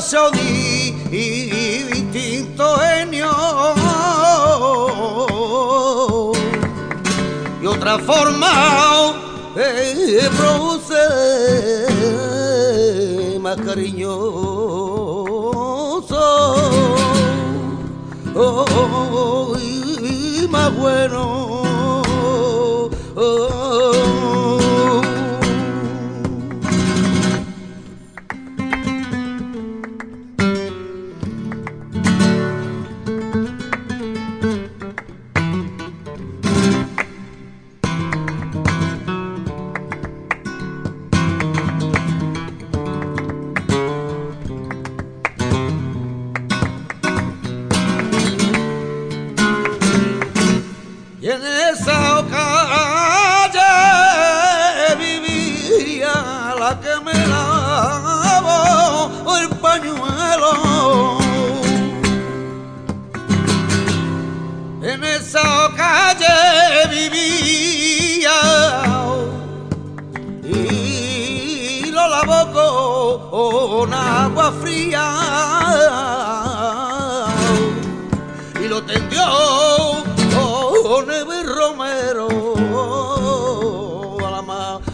[0.00, 0.92] Por caso y
[1.92, 3.28] distinto genio
[7.60, 9.12] y otra forma
[9.56, 10.96] eh, produce
[13.40, 14.08] más cariñoso
[18.34, 21.40] oh, y más bueno.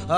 [0.09, 0.15] Los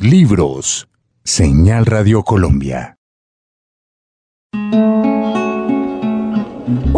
[0.00, 0.88] libros.
[1.22, 2.96] Señal Radio Colombia.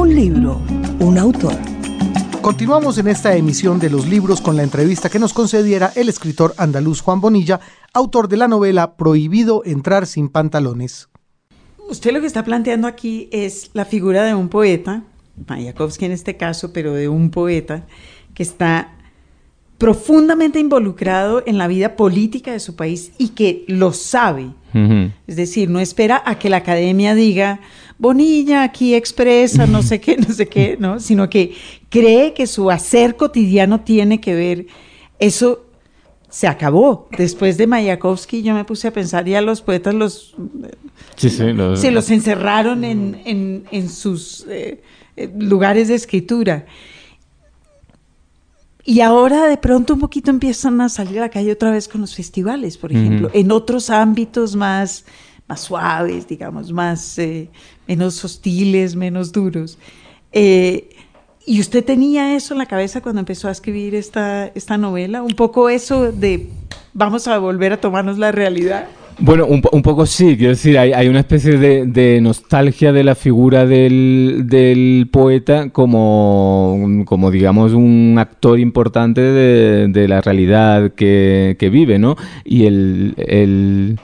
[0.05, 0.61] Un libro,
[1.01, 1.55] un autor.
[2.43, 6.53] Continuamos en esta emisión de los libros con la entrevista que nos concediera el escritor
[6.59, 7.59] andaluz Juan Bonilla,
[7.95, 11.09] autor de la novela Prohibido entrar sin pantalones.
[11.89, 15.05] Usted lo que está planteando aquí es la figura de un poeta,
[15.49, 17.87] Mayakovsky en este caso, pero de un poeta
[18.35, 18.99] que está
[19.79, 24.51] profundamente involucrado en la vida política de su país y que lo sabe.
[25.29, 27.61] Es decir, no espera a que la academia diga,
[27.97, 30.99] Bonilla aquí expresa no sé qué, no sé qué, ¿no?
[30.99, 31.55] Sino que
[31.89, 34.67] cree que su hacer cotidiano tiene que ver.
[35.19, 35.67] Eso
[36.29, 37.09] se acabó.
[37.17, 40.35] Después de Mayakovsky yo me puse a pensar, ya los poetas los...
[41.17, 44.83] se los encerraron en, sus eh,
[45.17, 46.67] eh, lugares de escritura.
[48.85, 52.03] Y ahora de pronto un poquito empiezan a salir a la calle otra vez con
[52.03, 55.07] los festivales, por ejemplo, en otros ámbitos más,
[55.49, 57.49] más suaves, digamos, más eh,
[57.89, 59.79] menos hostiles, menos duros.
[60.33, 60.91] Eh,
[61.47, 65.23] ¿Y usted tenía eso en la cabeza cuando empezó a escribir esta, esta novela?
[65.23, 66.51] Un poco eso de
[66.93, 68.87] vamos a volver a tomarnos la realidad.
[69.19, 75.09] Bueno, un, poco sí, quiero decir, hay, una especie de, nostalgia de la figura del,
[75.13, 82.17] poeta como, digamos, un actor importante de, la realidad que, vive, ¿no?
[82.45, 83.99] Y el, el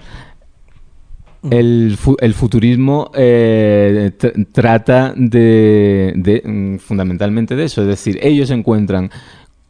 [1.50, 4.12] el, futurismo eh,
[4.52, 9.10] trata de, mm, fundamentalmente de eso, es decir, ellos se encuentran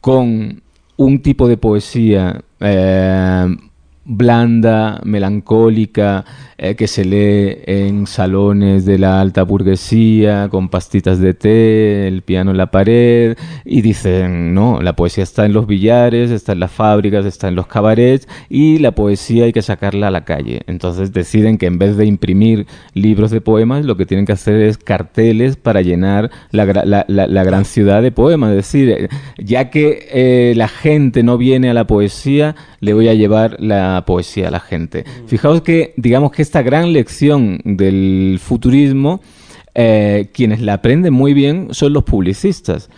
[0.00, 0.62] con
[0.96, 3.57] un tipo de poesía eh,
[4.05, 6.25] blanda, melancólica,
[6.59, 12.23] eh, que se lee en salones de la alta burguesía, con pastitas de té, el
[12.23, 16.61] piano en la pared, y dicen, no, la poesía está en los billares, está en
[16.61, 20.63] las fábricas, está en los cabarets, y la poesía hay que sacarla a la calle.
[20.67, 24.61] Entonces deciden que en vez de imprimir libros de poemas, lo que tienen que hacer
[24.61, 26.65] es carteles para llenar la,
[27.45, 28.51] gran ciudad de poemas.
[28.51, 29.09] Es decir, eh,
[29.39, 33.89] ya que eh, la gente no viene a la poesía, le voy a llevar la
[34.07, 35.05] poesía a la gente.
[35.26, 39.20] Fijaos que, digamos que esta gran lección del futurismo,
[39.74, 42.90] eh, quienes la aprenden muy bien son los publicistas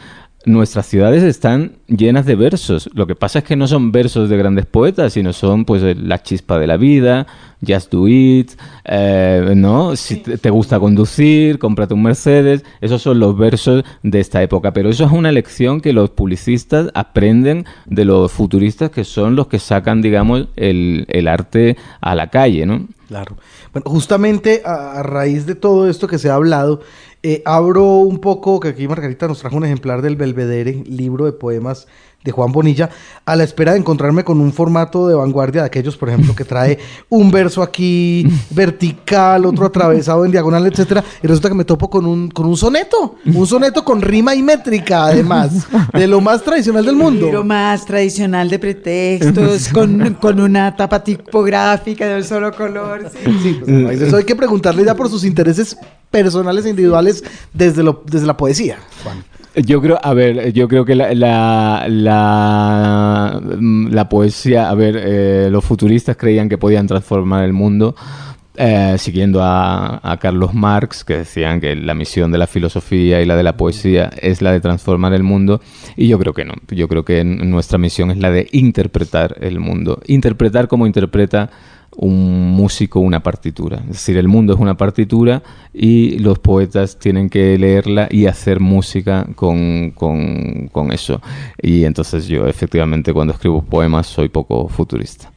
[0.45, 2.91] nuestras ciudades están llenas de versos.
[2.95, 6.23] Lo que pasa es que no son versos de grandes poetas, sino son pues la
[6.23, 7.27] chispa de la vida,
[7.67, 8.53] just do it,
[8.85, 9.95] eh, ¿no?
[9.97, 12.65] Si te gusta conducir, cómprate un Mercedes.
[12.81, 14.73] Esos son los versos de esta época.
[14.73, 19.47] Pero eso es una lección que los publicistas aprenden de los futuristas, que son los
[19.47, 22.87] que sacan, digamos, el, arte a la calle, ¿no?
[23.07, 23.37] Claro.
[23.73, 26.81] Bueno, justamente a, a raíz de todo esto que se ha hablado,
[27.23, 31.33] eh, abro un poco, que aquí Margarita nos trajo un ejemplar del Belvedere, libro de
[31.33, 31.87] poemas
[32.25, 32.91] de Juan Bonilla,
[33.25, 36.45] a la espera de encontrarme con un formato de vanguardia de aquellos, por ejemplo, que
[36.45, 41.91] trae un verso aquí vertical, otro atravesado en diagonal, etcétera, y resulta que me topo
[41.91, 46.43] con un, con un soneto, un soneto con rima y métrica, además, de lo más
[46.43, 47.31] tradicional del mundo.
[47.31, 53.11] Lo más tradicional de pretextos, con, con una tapa tipográfica de un solo color.
[53.13, 53.33] sí.
[53.43, 55.77] Sí, pues, eso hay que preguntarle ya por sus intereses
[56.11, 59.25] personales e individuales desde, lo, desde la poesía, Juan.
[59.55, 65.49] Yo creo, a ver, yo creo que la, la, la, mm, poesía, a ver, eh,
[65.51, 67.95] los futuristas creían que podían transformar el mundo.
[68.57, 73.27] eh, siguiendo a, a Carlos Marx, que decían que la misión de la filosofía y
[73.27, 75.61] la de la poesía es la de transformar el mundo,
[75.97, 76.55] y yo creo que no.
[76.69, 80.01] Yo creo que nuestra misión es la de interpretar el mundo.
[80.07, 81.51] Interpretar como interpreta
[81.97, 83.79] un músico una partitura.
[83.83, 85.43] Es decir, el mundo es una partitura
[85.75, 91.21] y los poetas tienen que leerla y hacer música con, con- con eso.
[91.61, 95.31] Y entonces yo efectivamente cuando escribo poemas soy poco futurista.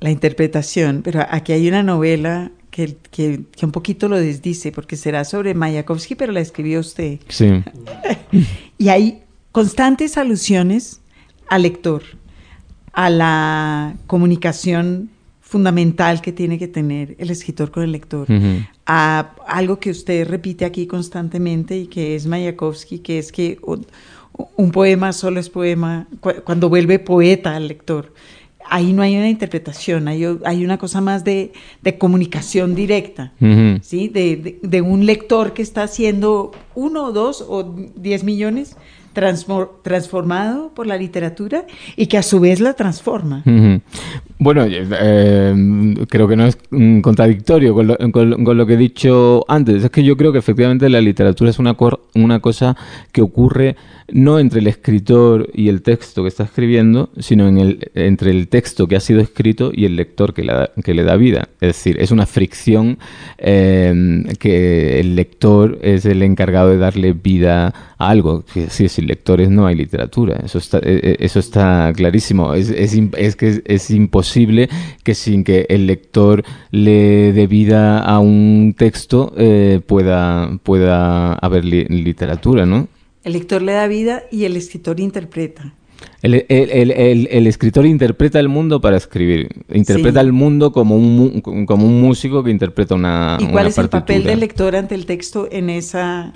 [0.00, 4.96] La interpretación, pero aquí hay una novela que, que, que un poquito lo desdice, porque
[4.96, 7.18] será sobre Mayakovsky, pero la escribió usted.
[7.28, 7.62] Sí.
[8.78, 11.00] Y hay constantes alusiones
[11.48, 12.02] al lector,
[12.92, 15.10] a la comunicación
[15.50, 18.64] fundamental que tiene que tener el escritor con el lector, Ujú.
[18.86, 23.58] a algo que usted repite aquí constantemente y que es Mayakovsky, que es que
[24.56, 28.14] un, poema solo es poema cu- cuando vuelve poeta al lector.
[28.72, 33.32] Ahí no hay una interpretación, hay, hay una cosa más de, de comunicación directa.
[33.40, 33.80] Ujú.
[33.82, 34.06] ¿sí?
[34.08, 38.76] De, de- de un lector que está siendo uno dos o diez millones
[39.82, 41.66] transformado por la literatura
[41.96, 43.42] y que a su vez la transforma.
[44.38, 48.78] Bueno, eh, eh, creo que no es mm, contradictorio con lo, con- lo que he
[48.78, 49.84] dicho antes.
[49.84, 51.74] Es que yo creo que efectivamente la literatura es una,
[52.40, 52.74] cosa
[53.12, 53.76] que ocurre
[54.12, 58.96] no entre el escritor y el texto que está escribiendo, sino entre el texto que
[58.96, 61.48] ha sido escrito y el lector que le da, vida.
[61.60, 62.98] Es decir, es una fricción
[63.36, 68.42] eh, que el lector es el encargado de darle vida a algo.
[68.54, 70.34] Decir, sin lectores no hay literatura.
[70.44, 72.54] Eso está, eh, eh, eso está clarísimo.
[72.54, 74.68] Es, es, que es, imposible
[75.04, 81.64] que sin que el lector le dé vida a un texto eh, pueda, pueda haber
[81.64, 82.88] li- literatura, ¿no?
[83.24, 85.74] El lector le da vida y el escritor interpreta.
[86.22, 89.48] El, el- el- el- escritor interpreta el mundo para escribir.
[89.82, 90.26] Interpreta Sí.
[90.26, 93.88] el mundo como un, como un músico que interpreta una ¿Y cuál una es el
[93.90, 96.32] papel del lector ante el texto en esa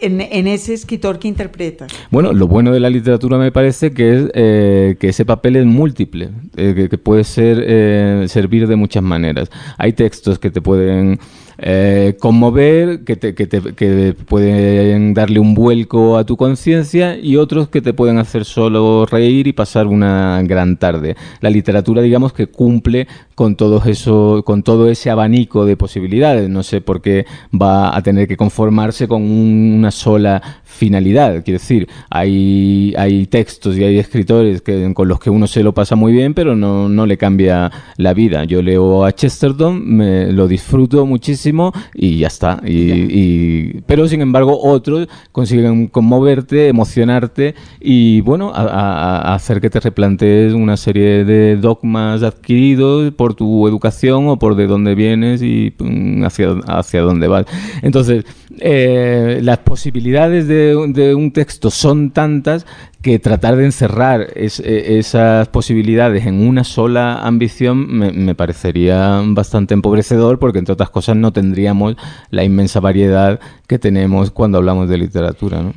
[0.00, 1.86] en, ese escritor que interpreta?
[2.10, 5.66] Bueno, lo bueno de la literatura me parece que es eh, que ese papel es
[5.66, 9.50] múltiple, eh, que, que puede ser eh, servir de muchas maneras.
[9.78, 11.18] Hay textos que te pueden
[11.62, 17.36] eh, conmover, que, te, que, te- que pueden darle un vuelco a tu conciencia y
[17.36, 21.16] otros que te pueden hacer solo reír y pasar una gran tarde.
[21.40, 26.48] La literatura, digamos, que cumple con todo eso, con todo ese abanico de posibilidades.
[26.48, 31.42] No sé por qué va a tener que conformarse con un- una sola finalidad.
[31.44, 34.62] Quiero decir, hay, hay textos y hay escritores
[34.94, 38.14] con los que uno se lo pasa muy bien, pero no, no le cambia la
[38.14, 38.44] vida.
[38.44, 41.49] Yo leo a Chesterton, me lo disfruto muchísimo
[41.94, 42.60] y ya está.
[42.64, 49.60] Y, y- pero sin embargo, otros consiguen conmoverte, emocionarte y bueno, a, a- a hacer
[49.60, 54.94] que te replantees una serie de dogmas adquiridos por tu educación o por de dónde
[54.94, 57.46] vienes y mm, hacia, hacia dónde vas.
[57.82, 58.24] Entonces,
[58.58, 62.66] eh, las posibilidades de, de un texto son tantas
[63.02, 69.22] que tratar de encerrar es- eh, esas posibilidades en una sola ambición me, me parecería
[69.26, 71.96] bastante empobrecedor porque entre otras cosas no tendríamos
[72.30, 75.62] la inmensa variedad que tenemos cuando hablamos de literatura.
[75.62, 75.72] ¿no?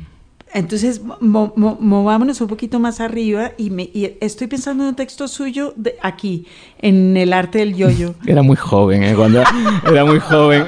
[0.54, 4.94] Entonces, mo- mo- movámonos un poquito más arriba y, me, y estoy pensando en un
[4.94, 6.46] texto suyo de aquí,
[6.80, 8.14] en el arte del yoyo.
[8.26, 9.14] Era muy joven, ¿eh?
[9.16, 9.42] Cuando,
[9.90, 10.66] era muy joven.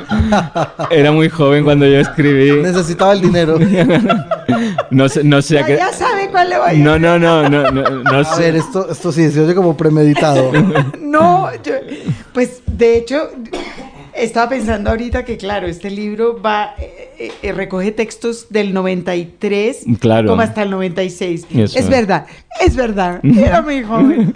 [0.91, 2.61] Era muy joven cuando yo escribí.
[2.63, 3.59] Necesitaba el dinero.
[4.91, 5.77] No sé, no sé a qué.
[5.77, 8.43] ya sabe cuál le voy a No, no, no, no, no, no A sé.
[8.43, 10.51] ver, esto, esto sí, se oye como premeditado.
[11.01, 11.73] No, yo-
[12.35, 13.31] pues de hecho
[14.17, 20.29] estaba pensando ahorita que claro, este libro va eh, eh, recoge textos del 93 Claro.
[20.29, 21.47] como hasta el 96.
[21.55, 21.79] Eso.
[21.79, 22.27] Es verdad,
[22.61, 24.35] es verdad, era muy joven.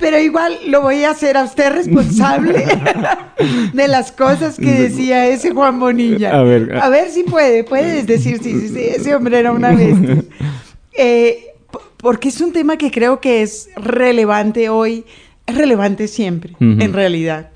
[0.00, 2.64] Pero igual lo voy a hacer a usted responsable
[3.72, 6.38] de las cosas que decía ese Juan Bonilla.
[6.38, 6.76] A ver.
[6.76, 10.24] a ver si puede, puedes decir sí, sí, sí, ese hombre era una bestia.
[10.94, 11.46] Eh,
[11.96, 15.04] porque es un tema que creo que es relevante hoy,
[15.46, 17.51] es relevante siempre, en realidad.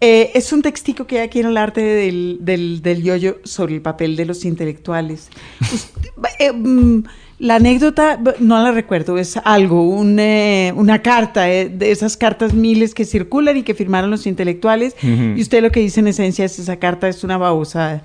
[0.00, 3.74] Eh, es un textico que hay aquí en el arte del, del, del yoyo sobre
[3.74, 5.30] el papel de los intelectuales.
[5.60, 7.04] Usted- eh, mm,
[7.38, 12.94] la anécdota, no la recuerdo, es algo, un, eh, una carta, de esas cartas miles
[12.94, 14.94] que circulan y que firmaron los intelectuales.
[15.02, 18.04] Y usted lo que dice en esencia es esa carta es una babosada,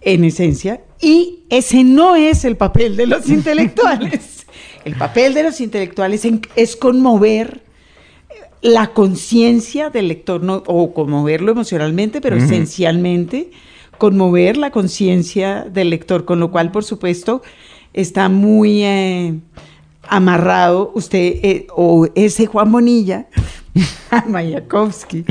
[0.00, 0.80] en esencia.
[1.00, 4.46] Y ese no es el papel de los intelectuales.
[4.84, 7.62] El papel de los intelectuales en- es conmover
[8.62, 13.50] la conciencia del lector, no, o conmoverlo emocionalmente, pero esencialmente
[13.98, 17.42] conmover la conciencia del lector, con lo cual, por supuesto,
[17.92, 19.38] está muy eh,
[20.08, 23.26] amarrado usted, eh, o ese Juan Bonilla,
[24.10, 25.24] a Mayakovsky.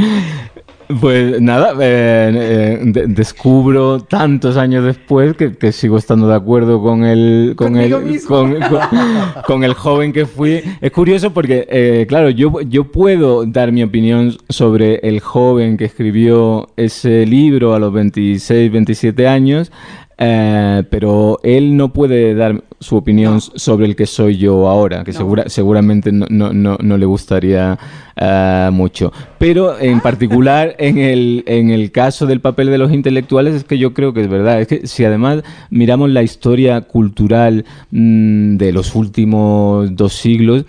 [1.01, 6.79] Pues nada, eh, eh, de- descubro tantos años después que, que sigo estando de acuerdo
[6.79, 7.89] con el con el,
[9.47, 10.61] con el joven que fui.
[10.81, 15.85] Es curioso porque, eh, claro, yo, yo puedo dar mi opinión sobre el joven que
[15.85, 19.71] escribió ese libro a los 26, 27 años.
[20.19, 25.11] eh, pero él no puede dar su opinión sobre el que soy yo ahora, que
[25.11, 25.17] No.
[25.17, 27.77] segura- seguramente no, no, no, no le gustaría
[28.15, 29.11] eh, mucho.
[29.39, 33.77] Pero en particular en el, en el caso del papel de los intelectuales es que
[33.77, 34.61] yo creo que es verdad.
[34.61, 40.65] Es que si además miramos la historia cultural mm, de los últimos dos siglos,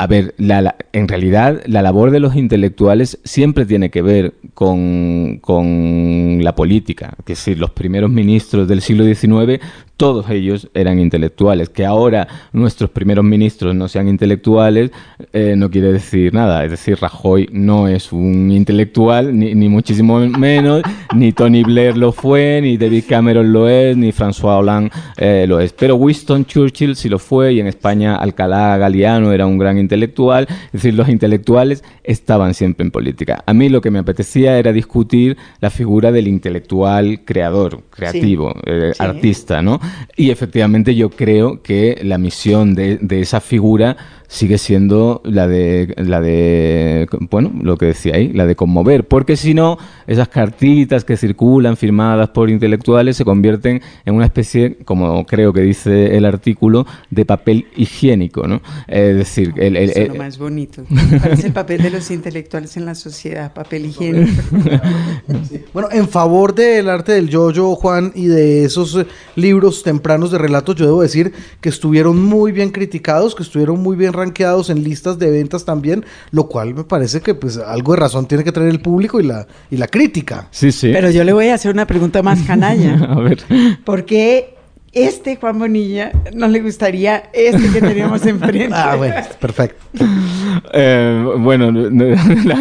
[0.00, 4.34] a ver, la- la- en realidad la labor de los intelectuales siempre tiene que ver
[4.54, 7.14] con, con la política.
[7.24, 9.60] Que si los primeros ministros del siglo XIX,
[9.98, 11.68] todos ellos eran intelectuales.
[11.68, 14.90] Que ahora nuestros primeros ministros no sean intelectuales
[15.34, 16.64] eh, no quiere decir nada.
[16.64, 20.82] Es decir, Rajoy no es un intelectual, ni, ni muchísimo menos,
[21.14, 25.60] ni Tony Blair lo fue, ni David Cameron lo es, ni François Hollande eh, lo
[25.60, 25.72] es.
[25.72, 30.46] Pero Winston Churchill sí lo fue y en España Alcalá Galiano era un gran intelectual.
[30.66, 33.42] Es decir, los intelectuales estaban siempre en política.
[33.44, 38.92] A mí lo que me apetecía era discutir la figura del intelectual creador, creativo, eh,
[38.94, 39.02] Sí.
[39.02, 39.80] artista, ¿no?
[40.16, 43.96] Y efectivamente yo creo que la misión de, esa figura
[44.30, 49.36] sigue siendo la de la de bueno lo que decía ahí la de conmover porque
[49.38, 55.24] si no esas cartitas que circulan firmadas por intelectuales se convierten en una especie como
[55.24, 60.06] creo que dice el artículo de papel higiénico no es decir el, el- Eso es
[60.06, 60.84] el- lo más bonito.
[61.20, 63.54] ¿Cuál es el papel de los intelectuales en la sociedad?
[63.54, 64.30] Papel higiénico.
[65.72, 68.98] Bueno, en favor del arte del yoyo, Juan, y de esos
[69.36, 73.96] libros tempranos de relatos, yo debo decir que estuvieron muy bien criticados, que estuvieron muy
[73.96, 78.00] bien rankeados en listas de ventas también, lo cual me parece que pues algo de
[78.00, 80.48] razón tiene que tener el público y la, y la crítica.
[80.50, 82.96] sí sí Pero yo le voy a hacer una pregunta más canalla.
[83.08, 83.42] a ver
[83.84, 84.57] ¿Por qué
[84.92, 88.74] este Juan Bonilla no le gustaría este que teníamos enfrente?
[88.74, 89.84] Ah, bueno, perfecto.
[90.72, 92.04] Eh, bueno, no- no-
[92.44, 92.54] la,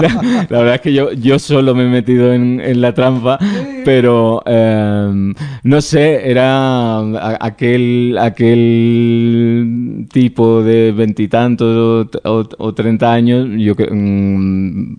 [0.00, 3.38] la- la verdad es que yo, yo solo me he metido en, en la trampa,
[3.84, 5.32] pero eh,
[5.64, 6.98] no sé, era
[7.40, 14.96] aquel, aquel tipo de veintitantos o, o, o treinta años, yo que, mm,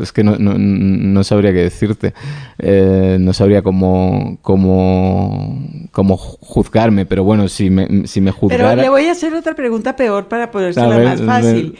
[0.00, 2.14] es que no, no, no sabría qué decirte,
[2.58, 5.58] Eh, no sabría cómo, cómo,
[5.92, 8.76] cómo juzgarme, pero bueno, si me, si me Pero juzgara...
[8.76, 11.78] le voy a hacer otra pregunta peor para ver, más fácil.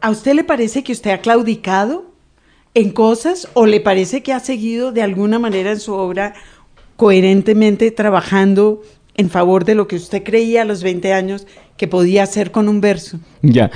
[0.00, 2.12] ¿A usted le parece que usted ha claudicado
[2.74, 6.34] en cosas o le parece que ha seguido de alguna manera en su obra
[6.96, 8.82] coherentemente trabajando
[9.14, 11.46] en favor de lo que usted creía a los 20 años
[11.82, 13.18] que podía hacer con un verso?
[13.42, 13.68] Ya,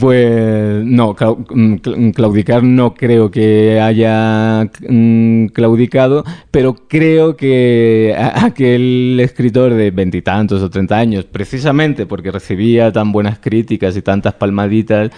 [0.00, 9.20] pues no, mm, cl- claudicar no creo que haya mm, claudicado, pero creo que aquel
[9.20, 15.10] escritor de veintitantos o treinta años, precisamente porque recibía tan buenas críticas y tantas palmaditas,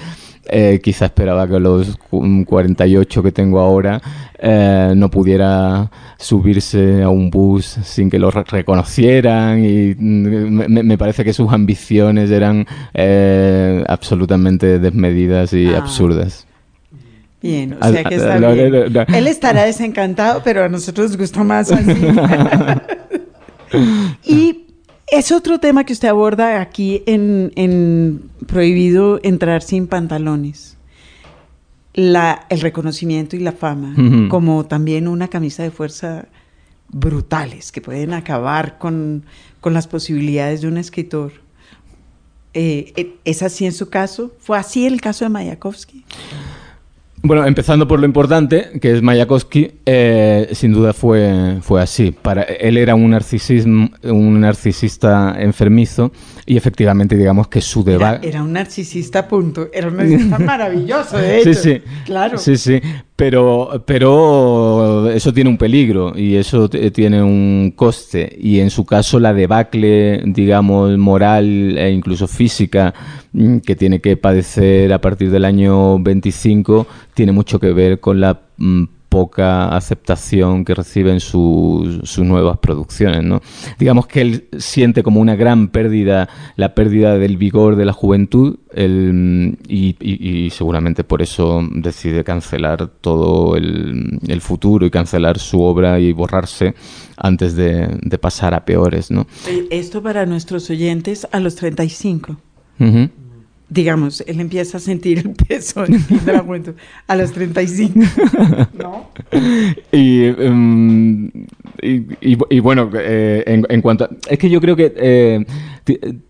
[0.48, 4.00] eh, quizá esperaba que los cu- 48 que tengo ahora
[4.38, 10.82] eh, no pudiera subirse a un bus sin que lo re- reconocieran y mm, me,
[10.82, 15.78] me parece que sus ambiciones eran eh, absolutamente desmedidas y Ah.
[15.78, 16.46] absurdas.
[17.42, 18.72] Bien, o sea que está no, bien.
[18.72, 19.14] no, no, no.
[19.16, 21.92] Él estará desencantado, pero a nosotros nos gusta más así.
[24.24, 24.65] y
[25.08, 30.76] es otro tema que usted aborda aquí en, en Prohibido entrar sin pantalones.
[31.94, 33.94] La, el reconocimiento y la fama,
[34.28, 36.26] como también una camisa de fuerza
[36.88, 39.24] brutales que pueden acabar con,
[39.62, 41.32] con las posibilidades de un escritor.
[42.52, 44.32] Eh, eh, ¿Es así en su caso?
[44.38, 46.04] ¿Fue así el caso de Mayakovsky?
[47.26, 52.12] Bueno, empezando por lo importante, que es Mayakovsky, eh, sin duda fue, fue así.
[52.12, 56.12] Para, él era un, narcisismo, un narcisista enfermizo
[56.46, 58.28] y efectivamente digamos que su Era, debate...
[58.28, 59.68] era un narcisista, punto.
[59.72, 61.54] Era un narcisista maravilloso, de hecho.
[61.54, 61.82] Sí, sí.
[62.04, 62.38] Claro.
[62.38, 62.80] Sí, sí.
[63.16, 68.36] Pero, pero eso tiene un peligro y eso tiene un coste.
[68.38, 72.94] Y en su caso, la debacle, digamos, moral e incluso física
[73.64, 78.40] que tiene que padecer a partir del año 25 tiene mucho que ver con la
[78.56, 83.40] mm, poca aceptación que reciben sus, sus nuevas producciones, ¿no?
[83.78, 88.56] Digamos que él siente como una gran pérdida, la pérdida del vigor de la juventud,
[88.74, 95.38] el- y, y- y seguramente por eso decide cancelar todo el, el futuro y cancelar
[95.38, 96.74] su obra y borrarse
[97.16, 99.26] antes de, de pasar a peores, ¿no?
[99.70, 102.36] Esto para nuestros oyentes a los 35.
[102.80, 103.08] Ujú.
[103.68, 106.74] Digamos, él empieza a sentir el peso de la juventud
[107.08, 107.98] a los 35.
[108.78, 109.10] ¿No?
[109.92, 111.26] Y, em,
[111.82, 115.44] y, y- y bueno, eh, en, en cuanto a, Es que yo creo que eh,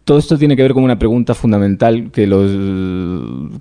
[0.05, 2.51] todo esto tiene que ver con una pregunta fundamental que, los,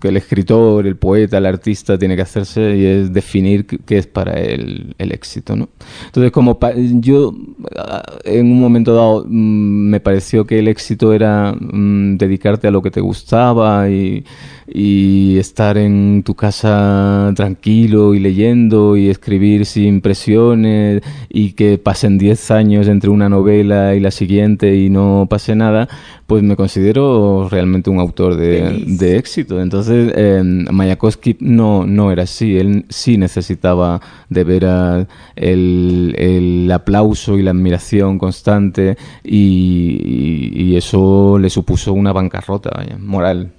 [0.01, 4.07] que el escritor, el poeta, el artista tiene que hacerse y es definir qué es
[4.07, 5.69] para él el éxito, ¿no?
[6.05, 6.59] Entonces, como
[6.99, 7.33] yo
[7.77, 12.71] ah, en un momento dado mm, me pareció que el éxito era mm, dedicarte a
[12.71, 14.25] lo que te gustaba y,
[14.67, 22.17] y estar en tu casa tranquilo y leyendo y escribir sin presiones y que pasen
[22.17, 25.87] 10 años entre una novela y la siguiente y no pase nada,
[26.27, 29.61] pues me considero realmente un autor de, de éxito.
[29.61, 37.37] Entonces, eh, Mayakovsky no, no era así, él sí necesitaba de veras el, el aplauso
[37.37, 43.51] y la admiración constante y, y- y eso le supuso una bancarrota vaya, moral.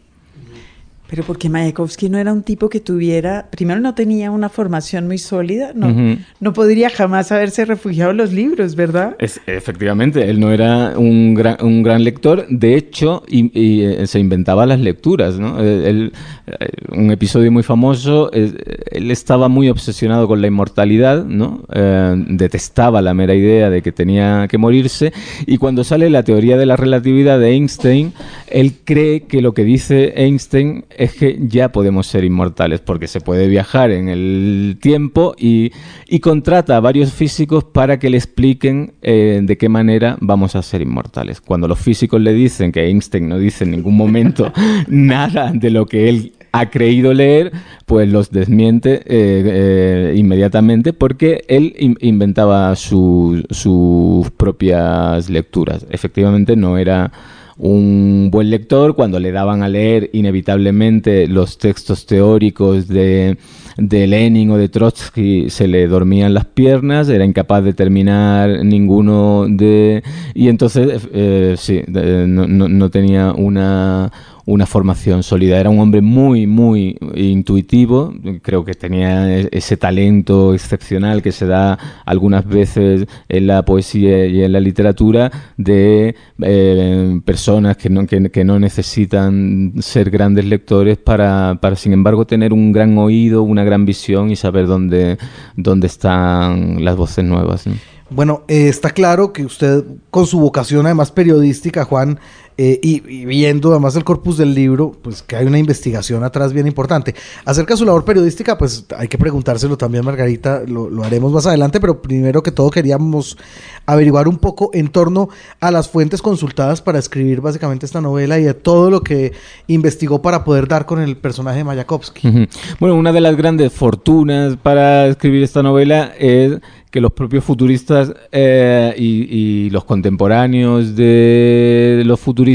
[1.09, 5.19] Pero porque Mayakovsky no era un tipo que tuviera, primero no tenía una formación muy
[5.19, 6.19] sólida, no, Ujú.
[6.41, 9.15] no podría jamás haberse refugiado en los libros, ¿verdad?
[9.19, 14.07] Es, efectivamente, él no era un gran, un gran lector, de hecho, y, y, eh,
[14.07, 15.39] se inventaba las lecturas.
[15.39, 15.61] ¿no?
[15.63, 16.13] Eh, él,
[16.47, 21.65] eh, un episodio muy famoso, él estaba muy obsesionado con la inmortalidad, ¿no?
[21.73, 25.13] Eh, detestaba la mera idea de que tenía que morirse,
[25.47, 28.13] y cuando sale la teoría de la relatividad de Einstein,
[28.49, 33.21] él cree que lo que dice Einstein es que ya podemos ser inmortales, porque se
[33.21, 35.73] puede viajar en el tiempo y,
[36.09, 40.63] y contrata a varios físicos para que le expliquen eh, de qué manera vamos a
[40.63, 41.41] ser inmortales.
[41.41, 44.53] Cuando los físicos le dicen que Einstein no dice en ningún momento
[44.89, 47.53] nada de lo que él ha creído leer,
[47.85, 55.87] pues los desmiente eh, eh, inmediatamente porque él in- inventaba su- sus propias lecturas.
[55.91, 57.13] Efectivamente no era
[57.59, 63.39] un buen lector cuando le daban a leer inevitablemente los textos teóricos de,
[63.79, 69.47] de Lenin o de Trotsky se le dormían las piernas, era incapaz de terminar ninguno
[69.49, 70.03] de...
[70.35, 74.13] Y entonces, eh, sí, no, no- no tenía una,
[74.47, 75.59] una formación sólida.
[75.59, 78.15] Era un hombre muy, muy intuitivo.
[78.43, 84.27] Creo que tenía e- ese talento excepcional que se da algunas veces en la poesía
[84.27, 90.45] y en la literatura de eh, personas que no, que, que no necesitan ser grandes
[90.45, 95.19] lectores para, para, sin embargo, tener un gran oído, una gran visión y saber dónde,
[95.57, 97.67] dónde están las voces nuevas.
[97.67, 97.75] ¿no?
[98.09, 102.21] Bueno, eh, está claro que usted, con su vocación además periodística, Juan,
[102.59, 106.67] eh, y, viendo además el corpus del libro, pues que hay una investigación atrás bien
[106.67, 107.15] importante.
[107.45, 111.47] Acerca de su labor periodística, pues hay que preguntárselo también, Margarita, lo, lo haremos más
[111.47, 113.37] adelante, pero primero que todo queríamos
[113.85, 115.29] averiguar un poco en torno
[115.61, 119.33] a las fuentes consultadas para escribir básicamente esta novela y a todo lo que
[119.67, 122.49] investigó para poder dar con el personaje de Mayakovsky.
[122.81, 126.59] Bueno, una de las grandes fortunas para escribir esta novela es
[126.91, 132.46] que los propios futuristas eh, y, y los contemporáneos de los futuristas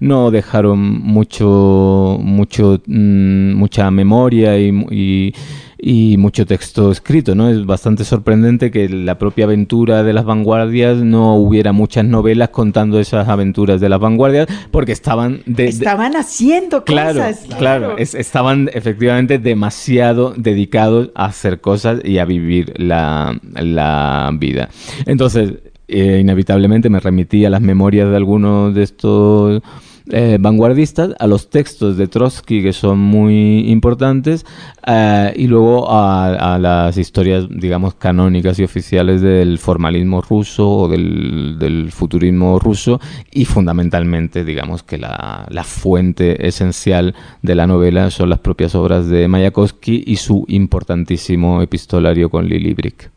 [0.00, 5.34] no dejaron mucho, mucho, mm, mucha memoria y, y-
[5.78, 7.50] y mucho texto escrito, ¿no?
[7.50, 12.98] Es bastante sorprendente que la propia aventura de las vanguardias no hubiera muchas novelas contando
[12.98, 17.46] esas aventuras de las vanguardias porque estaban de- Estaban haciendo Claro, cosas.
[17.58, 24.70] claro, es- estaban efectivamente demasiado dedicados a hacer cosas y a vivir la, la vida.
[25.04, 25.52] Entonces,
[25.88, 29.62] eh, inevitablemente me remití a las memorias de algunos de estos
[30.08, 34.46] eh, vanguardistas, a los textos de Trotsky, que son muy importantes,
[34.86, 41.56] eh, y luego a, las historias, digamos, canónicas y oficiales del formalismo ruso o del,
[41.58, 43.00] del futurismo ruso,
[43.32, 49.08] y fundamentalmente, digamos, que la, la fuente esencial de la novela son las propias obras
[49.08, 53.15] de Mayakovsky y su importantísimo epistolario con Lili Brick.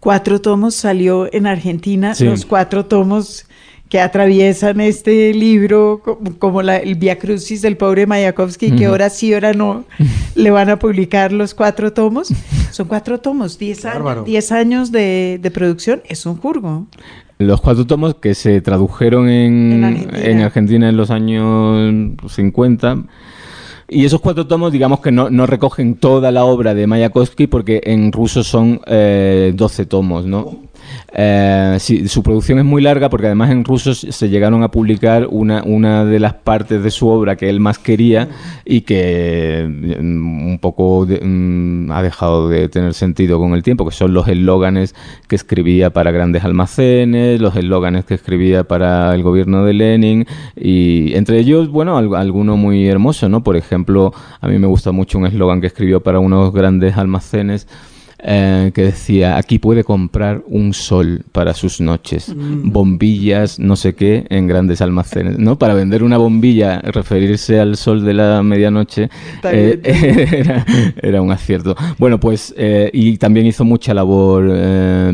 [0.00, 2.24] Cuatro tomos salió en Argentina, Sí.
[2.24, 3.46] los cuatro tomos
[3.90, 9.10] que atraviesan este libro, co- como la, el Via Crucis del pobre Mayakovsky, que ahora
[9.10, 9.84] sí, ahora no,
[10.36, 12.32] le van a publicar los cuatro tomos.
[12.70, 16.86] Son cuatro tomos, diez años, diez años de, de producción, es un jurgo.
[17.38, 20.24] Los cuatro tomos que se tradujeron en, En Argentina.
[20.24, 21.92] en Argentina en los años
[22.28, 23.02] 50.
[23.92, 27.80] Y esos cuatro tomos, digamos que no, no recogen toda la obra de Mayakovsky porque
[27.84, 30.69] en ruso son eh, 12 tomos, ¿no?
[31.12, 31.76] Eh,
[32.06, 36.04] su producción es muy larga porque además en ruso se llegaron a publicar una, una
[36.04, 38.28] de las partes de su obra que él más quería
[38.64, 39.66] y que
[40.00, 44.14] mm, un poco de- mm, ha dejado de tener sentido con el tiempo, que son
[44.14, 44.94] los eslóganes
[45.28, 50.26] que escribía para grandes almacenes, los eslóganes que escribía para el gobierno de Lenin
[50.56, 53.42] y entre ellos, bueno, al- alguno muy hermoso, ¿no?
[53.42, 57.66] Por ejemplo, a mí me gusta mucho un eslogan que escribió para unos grandes almacenes
[58.22, 64.26] eh, que decía, aquí puede comprar un sol para sus noches, bombillas, no sé qué,
[64.28, 65.58] en grandes almacenes, ¿no?
[65.58, 69.08] Para vender una bombilla, referirse al sol de la medianoche,
[69.44, 69.80] eh,
[70.32, 70.66] era,
[71.00, 71.74] era un acierto.
[71.98, 74.50] Bueno, pues, eh, y también hizo mucha labor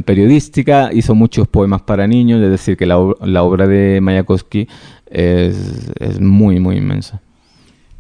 [0.04, 4.68] periodística, hizo muchos poemas para niños, es decir, que la, la obra de Mayakovsky
[5.06, 7.20] es, es muy, muy inmensa.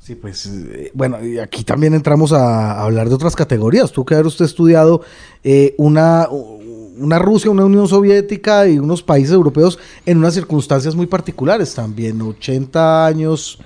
[0.06, 3.90] Sí, pues eh, bueno, y aquí también entramos a hablar de otras categorías.
[3.90, 5.00] Tú que haber usted estudiado
[5.42, 11.06] eh, una, una Rusia, una Unión Soviética y unos países europeos en unas circunstancias muy
[11.06, 13.58] particulares también, 80 años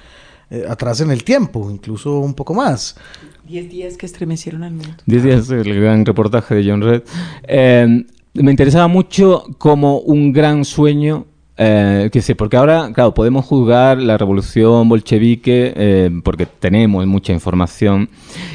[0.49, 2.97] eh, atrás en el tiempo, incluso un poco más.
[3.47, 4.95] Diez días que estremecieron al mundo.
[5.05, 7.03] Diez días, el gran reportaje de John Red.
[7.43, 11.26] Eh, me interesaba mucho como un gran sueño.
[11.63, 18.09] Eh, que porque ahora, claro, podemos juzgar la revolución bolchevique eh, porque tenemos mucha información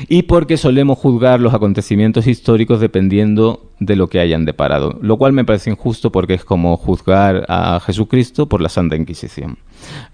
[0.09, 5.33] y porque solemos juzgar los acontecimientos históricos dependiendo de lo que hayan deparado, lo cual
[5.33, 9.59] me parece injusto porque es como juzgar a Jesucristo por la Santa Inquisición.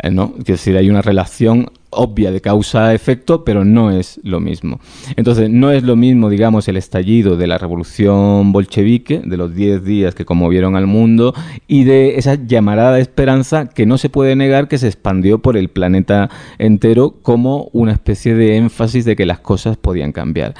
[0.03, 0.33] Eh, ¿no?
[0.39, 4.79] Es decir, hay una relación obvia de causa-efecto, pero no es lo mismo.
[5.15, 9.83] Entonces, no es lo mismo, digamos, el estallido de la revolución bolchevique, de los 10
[9.83, 11.33] días que conmovieron al mundo,
[11.67, 15.57] y de esa llamarada de esperanza que no se puede negar que se expandió por
[15.57, 20.55] el planeta entero como una especie de énfasis de que las cosas podían cambiar.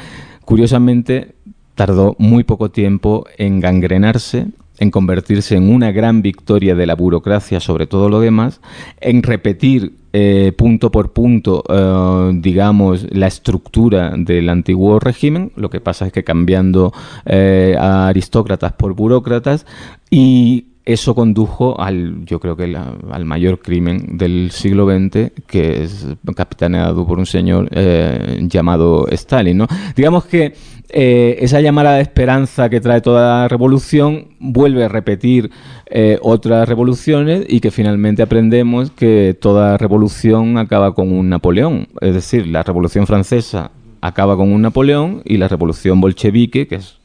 [0.46, 1.36] Curiosamente,
[1.76, 4.48] tardó muy poco tiempo en gangrenarse,
[4.82, 8.62] en convertirse en una gran victoria de la burocracia sobre todo lo demás,
[9.00, 15.82] en repetir eh, punto por punto, eh, digamos, la estructura del antiguo régimen, lo que
[15.82, 16.94] pasa es que cambiando
[17.28, 19.68] eh, a aristócratas por burócratas
[20.10, 25.84] y eso condujo al, yo creo que la- al mayor crimen del siglo XX, que
[25.84, 29.58] es capitaneado por un señor eh, llamado Stalin.
[29.58, 29.68] ¿no?
[29.96, 30.54] Digamos que
[30.90, 35.50] eh, esa llamada de esperanza que trae toda revolución vuelve a repetir
[35.86, 41.88] eh, otras revoluciones y que finalmente aprendemos que toda revolución acaba con un Napoleón.
[42.02, 43.72] Es decir, la revolución francesa
[44.02, 46.98] acaba con un Napoleón y la revolución bolchevique, que es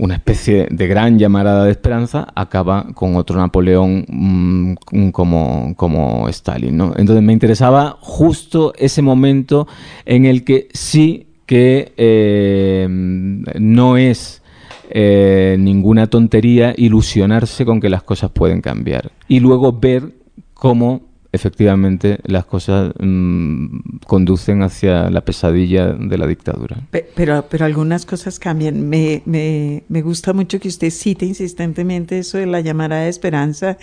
[0.00, 6.76] una especie de gran llamarada de esperanza, acaba con otro Napoleón mm, como, como Stalin.
[6.76, 6.94] ¿no?
[6.96, 9.68] Entonces me interesaba justo ese momento
[10.06, 14.42] en el que sí que eh, no es
[14.88, 19.12] eh, ninguna tontería ilusionarse con que las cosas pueden cambiar.
[19.28, 20.14] Y luego ver
[20.54, 26.76] cómo efectivamente las cosas mm, conducen hacia la pesadilla de la dictadura.
[26.90, 28.88] Pe- Pero, pero algunas cosas cambian.
[28.88, 33.78] Me, me, me gusta mucho que usted cite insistentemente eso de la llamada de esperanza,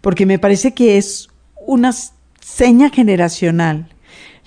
[0.00, 1.28] porque me parece que es
[1.66, 1.92] una
[2.40, 3.88] seña generacional.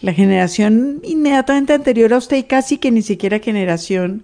[0.01, 4.23] La generación inmediatamente anterior a usted y casi que ni siquiera generación,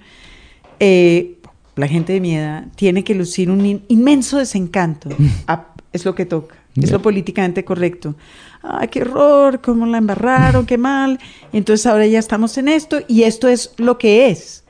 [0.80, 1.38] eh,
[1.76, 5.10] la gente de mi edad, tiene que lucir un in- inmenso desencanto.
[5.48, 8.16] Ah, es lo que toca, es lo políticamente correcto.
[8.62, 11.20] Ay, qué horror, cómo la embarraron, qué mal.
[11.54, 14.64] Entonces ahora ya estamos en esto y esto es lo que es.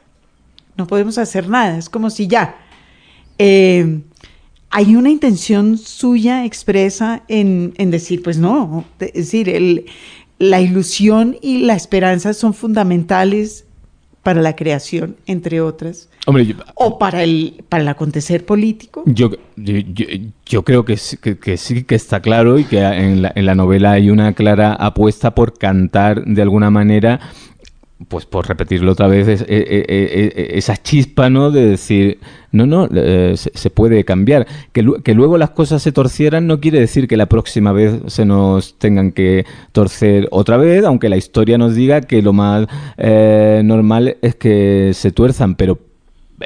[0.78, 2.56] No podemos hacer nada, es como si ya.
[3.38, 4.02] Eh,
[4.70, 9.86] hay una intención suya expresa en, en decir, pues no, es decir, el-
[10.38, 13.66] la ilusión y la esperanza son fundamentales
[14.24, 16.08] para la creación, entre otras.
[16.76, 19.04] ¿O para el, para el acontecer político?
[19.06, 19.32] Yo,
[20.46, 20.98] yo, creo que,
[21.42, 24.74] que, sí, que está claro y que en la, en la novela hay una clara
[24.74, 27.20] apuesta por cantar de alguna manera
[28.08, 31.52] pues por repetirlo otra vez, es, esa chispa, ¿no?
[31.52, 32.20] De decir,
[32.52, 32.88] no, no,
[33.36, 34.48] se, puede cambiar.
[34.72, 38.24] Que, que, luego las cosas se torcieran no quiere decir que la próxima vez se
[38.24, 42.68] nos tengan que torcer otra vez, aunque la historia nos diga que lo más
[42.98, 45.89] normal es que se tuerzan, pero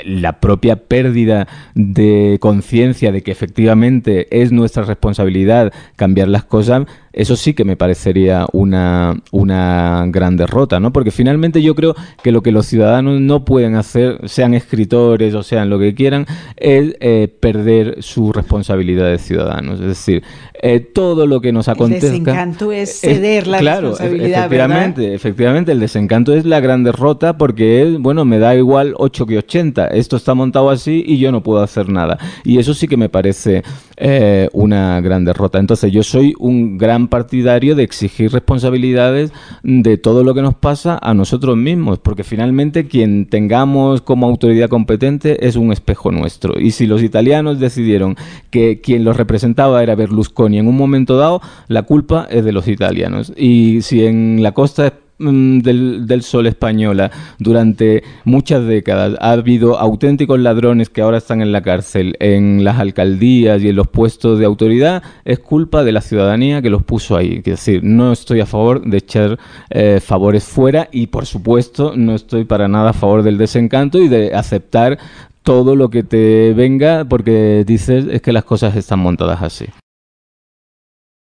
[0.06, 7.36] la propia pérdida de conciencia de que efectivamente es nuestra responsabilidad cambiar las cosas, eso
[7.36, 10.92] sí que me parecería una, una gran derrota, ¿no?
[10.92, 15.44] Porque finalmente yo creo que lo que los ciudadanos no pueden hacer, sean escritores o
[15.44, 16.26] sean lo que quieran,
[16.58, 19.80] es eh, perder su responsabilidad de ciudadanos.
[19.80, 20.24] Es decir,
[20.62, 22.08] eh, todo lo que nos acontezca...
[22.08, 27.38] El desencanto es ceder la claro, responsabilidad, efectivamente, efectivamente, el desencanto es la gran derrota
[27.38, 29.88] porque, es, bueno, me da igual 8 que 80.
[29.88, 32.18] Esto está montado así y yo no puedo hacer nada.
[32.44, 33.64] Y eso sí que me parece
[33.98, 35.60] eh, una gran derrota.
[35.60, 39.32] Entonces yo soy un gran partidario de exigir responsabilidades
[39.64, 44.70] de todo lo que nos pasa a nosotros mismos, porque finalmente quien tengamos como autoridad
[44.70, 46.60] competente es un espejo nuestro.
[46.60, 48.16] Y si los italianos decidieron
[48.50, 52.68] que quien los representaba era Berlusconi en un momento dado, la culpa es de los
[52.68, 53.34] italianos.
[53.36, 60.40] Y si en la costa Mm, del, Sol española durante muchas décadas ha habido auténticos
[60.40, 64.46] ladrones que ahora están en la cárcel, en las alcaldías y en los puestos de
[64.46, 67.38] autoridad, es culpa de la ciudadanía que los puso ahí.
[67.38, 72.16] Es decir, no estoy a favor de echar eh, favores fuera y por supuesto no
[72.16, 74.98] estoy para nada a favor del desencanto y de aceptar
[75.44, 79.66] todo lo que te venga porque dices es que las cosas están montadas así.